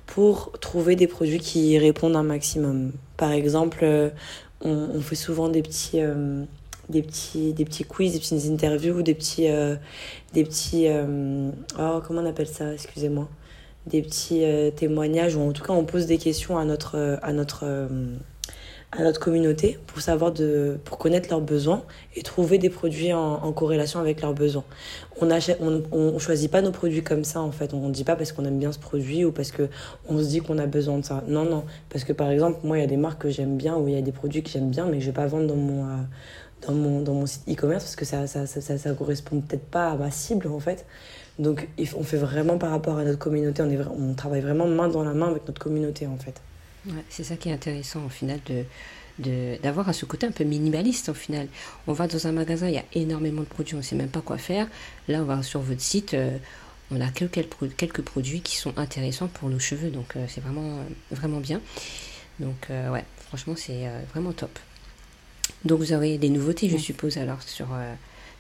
pour 0.08 0.52
trouver 0.60 0.96
des 0.96 1.08
produits 1.08 1.40
qui 1.40 1.78
répondent 1.78 2.16
un 2.16 2.24
maximum. 2.24 2.92
Par 3.18 3.32
exemple, 3.32 3.86
on 4.62 5.00
fait 5.02 5.16
souvent 5.16 5.48
des 5.48 5.62
petits 5.62 6.02
des 6.90 7.02
petits, 7.02 7.54
des 7.54 7.66
petits 7.66 7.84
quiz, 7.84 8.14
des 8.14 8.20
petites 8.20 8.52
interviews, 8.52 9.02
des 9.02 9.14
petits. 9.14 9.50
Euh, 9.50 9.76
des 10.34 10.44
petits 10.44 10.88
euh, 10.88 11.50
oh, 11.80 12.02
comment 12.06 12.22
on 12.22 12.26
appelle 12.26 12.48
ça 12.48 12.74
Excusez-moi. 12.74 13.28
Des 13.88 14.02
petits 14.02 14.44
euh, 14.44 14.72
témoignages, 14.72 15.36
ou 15.36 15.42
en 15.42 15.52
tout 15.52 15.64
cas, 15.64 15.74
on 15.74 15.86
pose 15.86 16.08
des 16.08 16.18
questions 16.18 16.58
à 16.58 16.66
notre, 16.66 17.20
à 17.22 17.34
notre, 17.34 17.66
à 18.92 19.04
notre 19.04 19.20
communauté 19.20 19.78
pour 19.88 20.02
savoir 20.02 20.32
de, 20.32 20.78
pour 20.84 20.98
connaître 20.98 21.30
leurs 21.30 21.42
besoins 21.42 21.84
et 22.16 22.22
trouver 22.24 22.58
des 22.58 22.70
produits 22.70 23.14
en, 23.14 23.52
corrélation 23.52 24.00
avec 24.00 24.22
leurs 24.22 24.34
besoins. 24.34 24.64
On 25.22 25.30
achète, 25.30 25.60
on, 25.62 25.84
on, 25.92 26.18
choisit 26.18 26.50
pas 26.50 26.62
nos 26.62 26.72
produits 26.72 27.04
comme 27.04 27.24
ça 27.24 27.42
en 27.42 27.52
fait. 27.52 27.74
On 27.74 27.88
ne 27.88 27.94
dit 27.94 28.04
pas 28.04 28.16
parce 28.16 28.32
qu'on 28.32 28.46
aime 28.46 28.60
bien 28.60 28.72
ce 28.72 28.80
produit 28.80 29.24
ou 29.24 29.32
parce 29.32 29.52
que 29.52 29.70
on 30.10 30.18
se 30.18 30.26
dit 30.26 30.40
qu'on 30.40 30.58
a 30.58 30.66
besoin 30.66 30.98
de 30.98 31.06
ça. 31.06 31.24
Non, 31.28 31.46
non. 31.46 31.64
Parce 31.90 32.04
que 32.04 32.14
par 32.14 32.30
exemple, 32.32 32.60
moi, 32.64 32.78
il 32.78 32.82
y 32.82 32.84
a 32.84 32.88
des 32.88 32.98
marques 32.98 33.22
que 33.22 33.30
j'aime 33.30 33.56
bien 33.56 33.76
ou 33.76 33.88
il 33.88 33.94
y 33.94 33.98
a 33.98 34.02
des 34.02 34.12
produits 34.12 34.44
que 34.44 34.50
j'aime 34.50 34.70
bien, 34.72 34.86
mais 34.88 35.00
je 35.00 35.06
vais 35.06 35.14
pas 35.14 35.28
vendre 35.28 35.48
dans 35.48 35.56
mon, 35.56 35.86
dans 36.68 36.74
mon, 36.74 37.02
dans 37.02 37.14
mon 37.14 37.26
site 37.26 37.44
e-commerce 37.50 37.84
parce 37.84 37.96
que 37.96 38.06
ça, 38.06 38.28
ça, 38.28 38.46
ça, 38.48 38.94
correspond 38.94 39.42
peut-être 39.42 39.66
pas 39.66 39.92
à 39.92 39.96
ma 39.96 40.12
cible 40.12 40.48
en 40.48 40.60
fait. 40.60 40.86
Donc 41.40 41.68
on 41.96 42.04
fait 42.04 42.18
vraiment 42.18 42.58
par 42.58 42.72
rapport 42.72 42.98
à 42.98 43.04
notre 43.04 43.20
communauté, 43.20 43.62
on, 43.62 44.14
travaille 44.14 44.42
vraiment 44.42 44.68
main 44.68 44.88
dans 44.88 45.04
la 45.04 45.14
main 45.14 45.28
avec 45.28 45.48
notre 45.48 45.62
communauté 45.62 46.08
en 46.08 46.18
fait. 46.18 46.42
Ouais, 46.88 47.04
c'est 47.10 47.24
ça 47.24 47.36
qui 47.36 47.50
est 47.50 47.54
intéressant 47.54 48.06
au 48.06 48.10
final 48.10 48.40
de 48.48 48.64
d'avoir 49.64 49.88
à 49.88 49.94
ce 49.94 50.04
côté 50.04 50.28
un 50.28 50.32
peu 50.32 50.44
minimaliste 50.44 51.08
au 51.08 51.14
final. 51.14 51.48
On 51.88 51.94
va 51.94 52.06
dans 52.06 52.28
un 52.28 52.34
magasin, 52.34 52.68
il 52.68 52.74
y 52.74 52.78
a 52.78 52.84
énormément 52.96 53.44
de 53.44 53.48
produits, 53.48 53.76
on 53.76 53.78
ne 53.78 53.84
sait 53.84 53.96
même 53.96 54.10
pas 54.10 54.20
quoi 54.20 54.38
faire. 54.38 54.68
Là, 55.08 55.22
on 55.22 55.24
va 55.24 55.42
sur 55.42 55.62
votre 55.62 55.80
site, 55.80 56.14
euh, 56.16 56.38
on 56.92 57.00
a 57.00 57.08
quelques, 57.08 57.48
quelques 57.78 58.02
produits 58.02 58.42
qui 58.42 58.58
sont 58.58 58.78
intéressants 58.78 59.30
pour 59.30 59.48
nos 59.48 59.58
cheveux, 59.58 59.90
donc 59.90 60.18
euh, 60.18 60.26
c'est 60.28 60.42
vraiment, 60.42 60.80
vraiment 61.12 61.40
bien. 61.40 61.62
Donc 62.42 62.68
ouais, 62.70 63.06
franchement, 63.30 63.54
c'est 63.56 63.88
vraiment 64.12 64.34
top. 64.34 64.60
Donc 65.66 65.80
vous 65.80 65.94
aurez 65.94 66.18
des 66.18 66.30
nouveautés, 66.30 66.70
je 66.70 66.78
suppose, 66.78 67.18
alors 67.18 67.42
sur, 67.42 67.68
euh, 67.74 67.94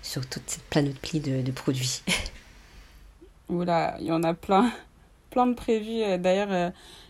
sur 0.04 0.26
toute 0.28 0.44
cette 0.46 0.64
panoplie 0.64 1.20
de, 1.20 1.42
de 1.42 1.52
produits. 1.52 2.04
Oula, 3.50 3.98
il 4.00 4.06
y 4.06 4.12
en 4.12 4.24
a 4.24 4.34
plein, 4.36 4.72
plein 5.32 5.48
de 5.48 5.56
prévus. 5.56 6.04
Euh, 6.04 6.18
d'ailleurs, 6.20 6.52
euh, 6.52 6.70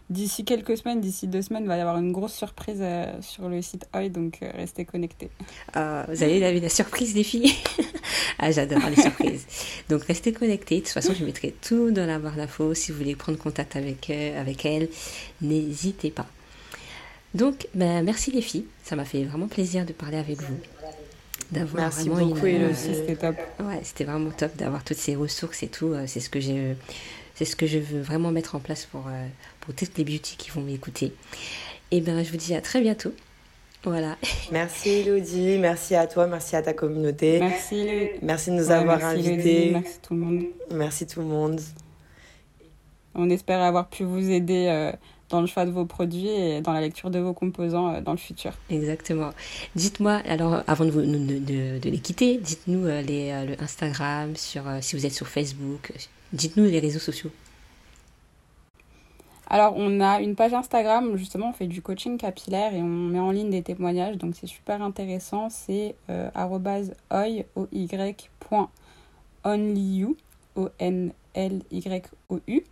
d'ici 0.10 0.46
quelques 0.46 0.78
semaines, 0.78 1.02
d'ici 1.02 1.28
deux 1.28 1.42
semaines, 1.42 1.64
il 1.64 1.68
va 1.68 1.76
y 1.78 1.82
avoir 1.82 1.98
une 1.98 2.14
grosse 2.14 2.34
surprise 2.34 2.82
sur 3.20 3.50
le 3.50 3.62
site 3.62 3.88
OI, 3.94 4.08
donc 4.08 4.40
restez 4.42 4.86
connectés. 4.86 5.30
Ah, 5.74 6.06
vous 6.08 6.24
allez 6.24 6.40
la, 6.40 6.54
la 6.54 6.70
surprise, 6.70 7.14
les 7.14 7.24
filles? 7.24 7.54
Ah, 8.38 8.52
j'adore 8.52 8.82
les 8.90 9.02
surprises. 9.02 9.48
Donc 9.90 10.04
restez 10.04 10.34
connectés. 10.34 10.76
De 10.76 10.82
toute 10.82 10.90
façon, 10.90 11.14
je 11.18 11.24
mettrai 11.24 11.56
tout 11.62 11.90
dans 11.92 12.06
la 12.06 12.20
barre 12.20 12.36
d'infos. 12.36 12.74
Si 12.74 12.92
vous 12.92 12.98
voulez 12.98 13.16
prendre 13.16 13.38
contact 13.38 13.78
avec, 13.78 14.10
avec 14.10 14.66
elle, 14.66 14.90
n'hésitez 15.42 16.12
pas. 16.12 16.28
Donc, 17.36 17.68
ben, 17.76 18.04
merci 18.04 18.32
les 18.32 18.42
filles. 18.42 18.66
Ça 18.84 18.96
m'a 18.96 19.04
fait 19.04 19.26
vraiment 19.26 19.48
plaisir 19.48 19.86
de 19.86 19.92
parler 19.92 20.18
avec 20.18 20.42
vous. 20.42 20.58
D'avoir 21.52 21.84
merci 21.84 22.08
vraiment 22.08 22.28
beaucoup, 22.34 22.46
une, 22.46 22.74
c'était 22.74 23.18
top. 23.18 23.36
Ouais, 23.60 23.82
c'était 23.84 24.06
vraiment 24.06 24.32
top 24.32 24.56
d'avoir 24.56 24.84
toutes 24.86 24.98
ces 24.98 25.16
ressources 25.16 25.62
et 25.62 25.68
tout. 25.68 25.88
Euh, 25.88 26.06
c'est 26.08 26.22
ce 26.22 26.30
que 26.30 26.40
j'ai, 26.40 26.78
c'est 27.36 27.44
ce 27.44 27.58
que 27.58 27.68
je 27.68 27.78
veux 27.78 28.02
vraiment 28.02 28.32
mettre 28.32 28.56
en 28.56 28.60
place 28.60 28.86
pour, 28.86 29.08
euh, 29.08 29.28
pour 29.60 29.76
toutes 29.76 29.98
les 29.98 30.06
beauty 30.06 30.38
qui 30.38 30.50
vont 30.50 30.62
m'écouter. 30.62 31.14
Et 31.92 32.00
ben, 32.00 32.24
je 32.24 32.32
vous 32.32 32.38
dis 32.38 32.56
à 32.56 32.62
très 32.62 32.80
bientôt. 32.80 33.12
Voilà. 33.84 34.16
Merci 34.52 34.90
Elodie, 34.90 35.60
merci 35.60 35.94
à 35.94 36.08
toi, 36.08 36.26
merci 36.26 36.56
à 36.56 36.64
ta 36.64 36.74
communauté. 36.74 37.40
Merci. 37.40 37.86
Merci 38.24 38.50
de 38.50 38.56
nous 38.56 38.72
avoir 38.72 39.04
invités. 39.04 39.72
merci 39.74 40.00
tout 40.02 40.14
le 40.16 40.20
monde. 40.22 40.44
Merci 40.72 41.06
tout 41.06 41.20
le 41.20 41.28
monde. 41.28 41.62
On 43.14 43.30
espère 43.30 43.62
avoir 43.62 43.88
pu 43.88 44.04
vous 44.04 44.32
aider. 44.32 44.66
Euh, 44.70 44.92
dans 45.36 45.42
le 45.42 45.48
choix 45.48 45.66
de 45.66 45.72
vos 45.72 45.86
produits 45.86 46.30
et 46.30 46.62
dans 46.62 46.72
la 46.72 46.80
lecture 46.80 47.10
de 47.10 47.20
vos 47.20 47.34
composants 47.34 47.94
euh, 47.94 48.02
dans 48.02 48.12
le 48.12 48.18
futur. 48.18 48.54
Exactement. 48.70 49.32
Dites-moi, 49.76 50.22
alors 50.26 50.64
avant 50.66 50.86
de, 50.86 50.92
vous, 50.92 51.02
de, 51.02 51.80
de, 51.80 51.90
les 51.90 52.00
quitter, 52.00 52.38
dites-nous 52.38 52.86
euh, 52.86 53.02
les, 53.02 53.32
euh, 53.32 53.46
le 53.46 53.62
Instagram, 53.62 54.36
sur, 54.38 54.64
si 54.80 54.96
vous 54.96 55.06
êtes 55.06 55.14
sur 55.14 55.28
Facebook, 55.28 55.92
dites-nous 56.32 56.64
les 56.64 56.80
réseaux 56.80 57.00
sociaux. 57.00 57.32
Alors, 59.48 59.74
on 59.78 60.02
a 60.02 60.22
une 60.22 60.36
page 60.36 60.54
Instagram, 60.54 61.18
justement, 61.18 61.50
on 61.50 61.54
fait 61.54 61.68
du 61.68 61.82
coaching 61.82 62.18
capillaire 62.18 62.74
et 62.74 62.82
on 62.82 62.86
met 62.86 63.20
en 63.20 63.32
ligne 63.32 63.52
des 63.52 63.62
témoignages, 63.62 64.18
donc 64.18 64.36
c'est 64.40 64.48
super 64.48 64.82
intéressant. 64.82 65.50
C'est 65.50 65.96
euh, 66.10 66.30
O-N-L-Y-O-U. 71.36 72.64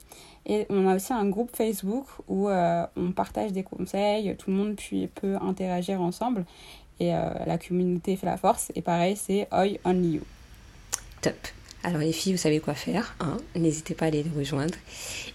Et 0.45 0.65
on 0.69 0.87
a 0.87 0.95
aussi 0.95 1.13
un 1.13 1.29
groupe 1.29 1.55
Facebook 1.55 2.05
où 2.27 2.49
euh, 2.49 2.85
on 2.97 3.11
partage 3.11 3.53
des 3.53 3.63
conseils, 3.63 4.35
tout 4.37 4.49
le 4.49 4.57
monde 4.57 4.75
puis 4.75 5.07
peut 5.07 5.35
interagir 5.41 6.01
ensemble. 6.01 6.45
Et 6.99 7.13
euh, 7.13 7.29
la 7.45 7.57
communauté 7.57 8.15
fait 8.15 8.25
la 8.25 8.37
force. 8.37 8.71
Et 8.75 8.81
pareil, 8.81 9.15
c'est 9.15 9.47
Oi 9.51 9.79
Only 9.85 10.15
You. 10.15 10.21
Top. 11.21 11.35
Alors 11.83 11.99
les 11.99 12.13
filles, 12.13 12.33
vous 12.33 12.39
savez 12.39 12.59
quoi 12.59 12.75
faire. 12.75 13.15
Hein? 13.19 13.37
N'hésitez 13.55 13.93
pas 13.93 14.05
à 14.05 14.07
aller 14.07 14.23
les 14.23 14.29
rejoindre. 14.29 14.75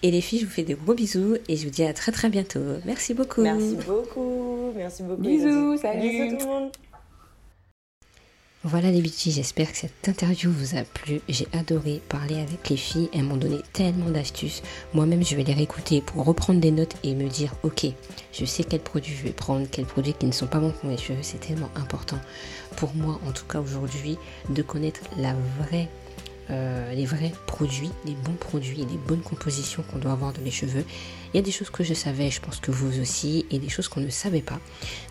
Et 0.01 0.09
les 0.09 0.21
filles, 0.21 0.39
je 0.39 0.45
vous 0.45 0.51
fais 0.51 0.63
des 0.63 0.73
gros 0.73 0.95
bisous 0.95 1.37
et 1.47 1.55
je 1.55 1.65
vous 1.65 1.69
dis 1.69 1.83
à 1.83 1.93
très 1.93 2.11
très 2.11 2.29
bientôt. 2.29 2.59
Merci 2.85 3.13
beaucoup. 3.13 3.41
Merci 3.41 3.77
beaucoup. 3.87 4.71
Merci 4.75 5.03
beaucoup. 5.03 5.21
Bisous. 5.21 5.77
Salut. 5.77 6.37
tout 6.37 6.45
le 6.45 6.51
monde. 6.51 6.71
Voilà 8.65 8.91
les 8.91 8.99
bitches, 8.99 9.29
j'espère 9.29 9.71
que 9.71 9.77
cette 9.77 10.09
interview 10.09 10.51
vous 10.51 10.75
a 10.75 10.83
plu. 10.83 11.21
J'ai 11.29 11.47
adoré 11.53 12.01
parler 12.09 12.35
avec 12.41 12.67
les 12.67 12.75
filles, 12.75 13.07
elles 13.13 13.23
m'ont 13.23 13.37
donné 13.37 13.59
tellement 13.71 14.09
d'astuces. 14.09 14.61
Moi-même, 14.93 15.23
je 15.23 15.37
vais 15.37 15.45
les 15.45 15.53
réécouter 15.53 16.01
pour 16.01 16.25
reprendre 16.25 16.59
des 16.59 16.71
notes 16.71 16.97
et 17.05 17.15
me 17.15 17.29
dire, 17.29 17.53
ok, 17.63 17.85
je 18.33 18.43
sais 18.43 18.65
quels 18.65 18.81
produits 18.81 19.15
je 19.15 19.23
vais 19.23 19.31
prendre, 19.31 19.65
quels 19.71 19.85
produits 19.85 20.13
qui 20.13 20.25
ne 20.25 20.33
sont 20.33 20.47
pas 20.47 20.59
bons 20.59 20.71
pour 20.71 20.89
mes 20.89 20.97
cheveux. 20.97 21.19
C'est 21.21 21.39
tellement 21.39 21.69
important 21.75 22.19
pour 22.75 22.93
moi, 22.95 23.21
en 23.25 23.31
tout 23.31 23.45
cas 23.45 23.61
aujourd'hui, 23.61 24.17
de 24.49 24.61
connaître 24.61 24.99
euh, 26.49 26.93
les 26.93 27.05
vrais 27.05 27.31
produits, 27.47 27.91
les 28.05 28.15
bons 28.25 28.33
produits 28.33 28.81
et 28.81 28.85
les 28.85 28.97
bonnes 29.07 29.21
compositions 29.21 29.83
qu'on 29.83 29.99
doit 29.99 30.11
avoir 30.11 30.33
dans 30.33 30.43
les 30.43 30.51
cheveux. 30.51 30.83
Il 31.33 31.37
y 31.37 31.39
a 31.39 31.43
des 31.43 31.51
choses 31.51 31.69
que 31.69 31.83
je 31.83 31.93
savais, 31.93 32.31
je 32.31 32.41
pense 32.41 32.59
que 32.59 32.71
vous 32.71 32.99
aussi, 32.99 33.45
et 33.51 33.59
des 33.59 33.69
choses 33.69 33.87
qu'on 33.87 34.01
ne 34.01 34.09
savait 34.09 34.41
pas. 34.41 34.59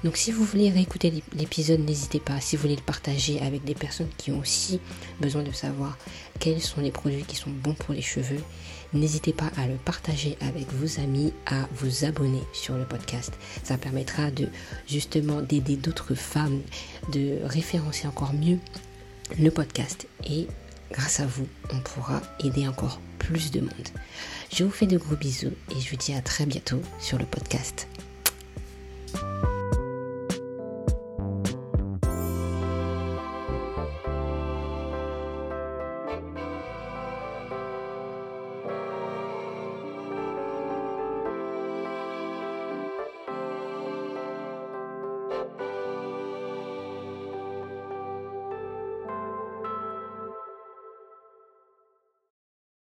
Donc 0.04 0.16
si 0.16 0.32
vous 0.32 0.44
voulez 0.44 0.70
réécouter 0.70 1.12
l'épisode, 1.36 1.80
n'hésitez 1.80 2.20
pas. 2.20 2.40
Si 2.40 2.56
vous 2.56 2.62
voulez 2.62 2.76
le 2.76 2.82
partager 2.82 3.40
avec 3.40 3.64
des 3.64 3.74
personnes 3.74 4.08
qui 4.16 4.32
ont 4.32 4.40
aussi 4.40 4.80
besoin 5.20 5.42
de 5.42 5.52
savoir 5.52 5.96
quels 6.40 6.60
sont 6.60 6.80
les 6.80 6.90
produits 6.90 7.24
qui 7.24 7.36
sont 7.36 7.50
bons 7.50 7.74
pour 7.74 7.94
les 7.94 8.02
cheveux, 8.02 8.40
n'hésitez 8.92 9.32
pas 9.32 9.50
à 9.56 9.66
le 9.66 9.76
partager 9.76 10.36
avec 10.40 10.72
vos 10.72 11.00
amis, 11.00 11.32
à 11.46 11.68
vous 11.76 12.04
abonner 12.04 12.42
sur 12.52 12.76
le 12.76 12.84
podcast. 12.84 13.32
Ça 13.62 13.78
permettra 13.78 14.30
de 14.30 14.48
justement 14.88 15.42
d'aider 15.42 15.76
d'autres 15.76 16.14
femmes, 16.14 16.62
de 17.12 17.38
référencer 17.44 18.08
encore 18.08 18.34
mieux 18.34 18.58
le 19.38 19.50
podcast 19.50 20.06
et 20.28 20.46
grâce 20.90 21.20
à 21.20 21.26
vous, 21.26 21.46
on 21.72 21.78
pourra 21.80 22.20
aider 22.40 22.66
encore 22.68 23.00
plus 23.18 23.50
de 23.50 23.60
monde. 23.60 23.88
Je 24.52 24.64
vous 24.64 24.70
fais 24.70 24.86
de 24.86 24.98
gros 24.98 25.16
bisous 25.16 25.52
et 25.70 25.80
je 25.80 25.90
vous 25.90 25.96
dis 25.96 26.14
à 26.14 26.22
très 26.22 26.46
bientôt 26.46 26.80
sur 27.00 27.18
le 27.18 27.24
podcast. 27.24 27.88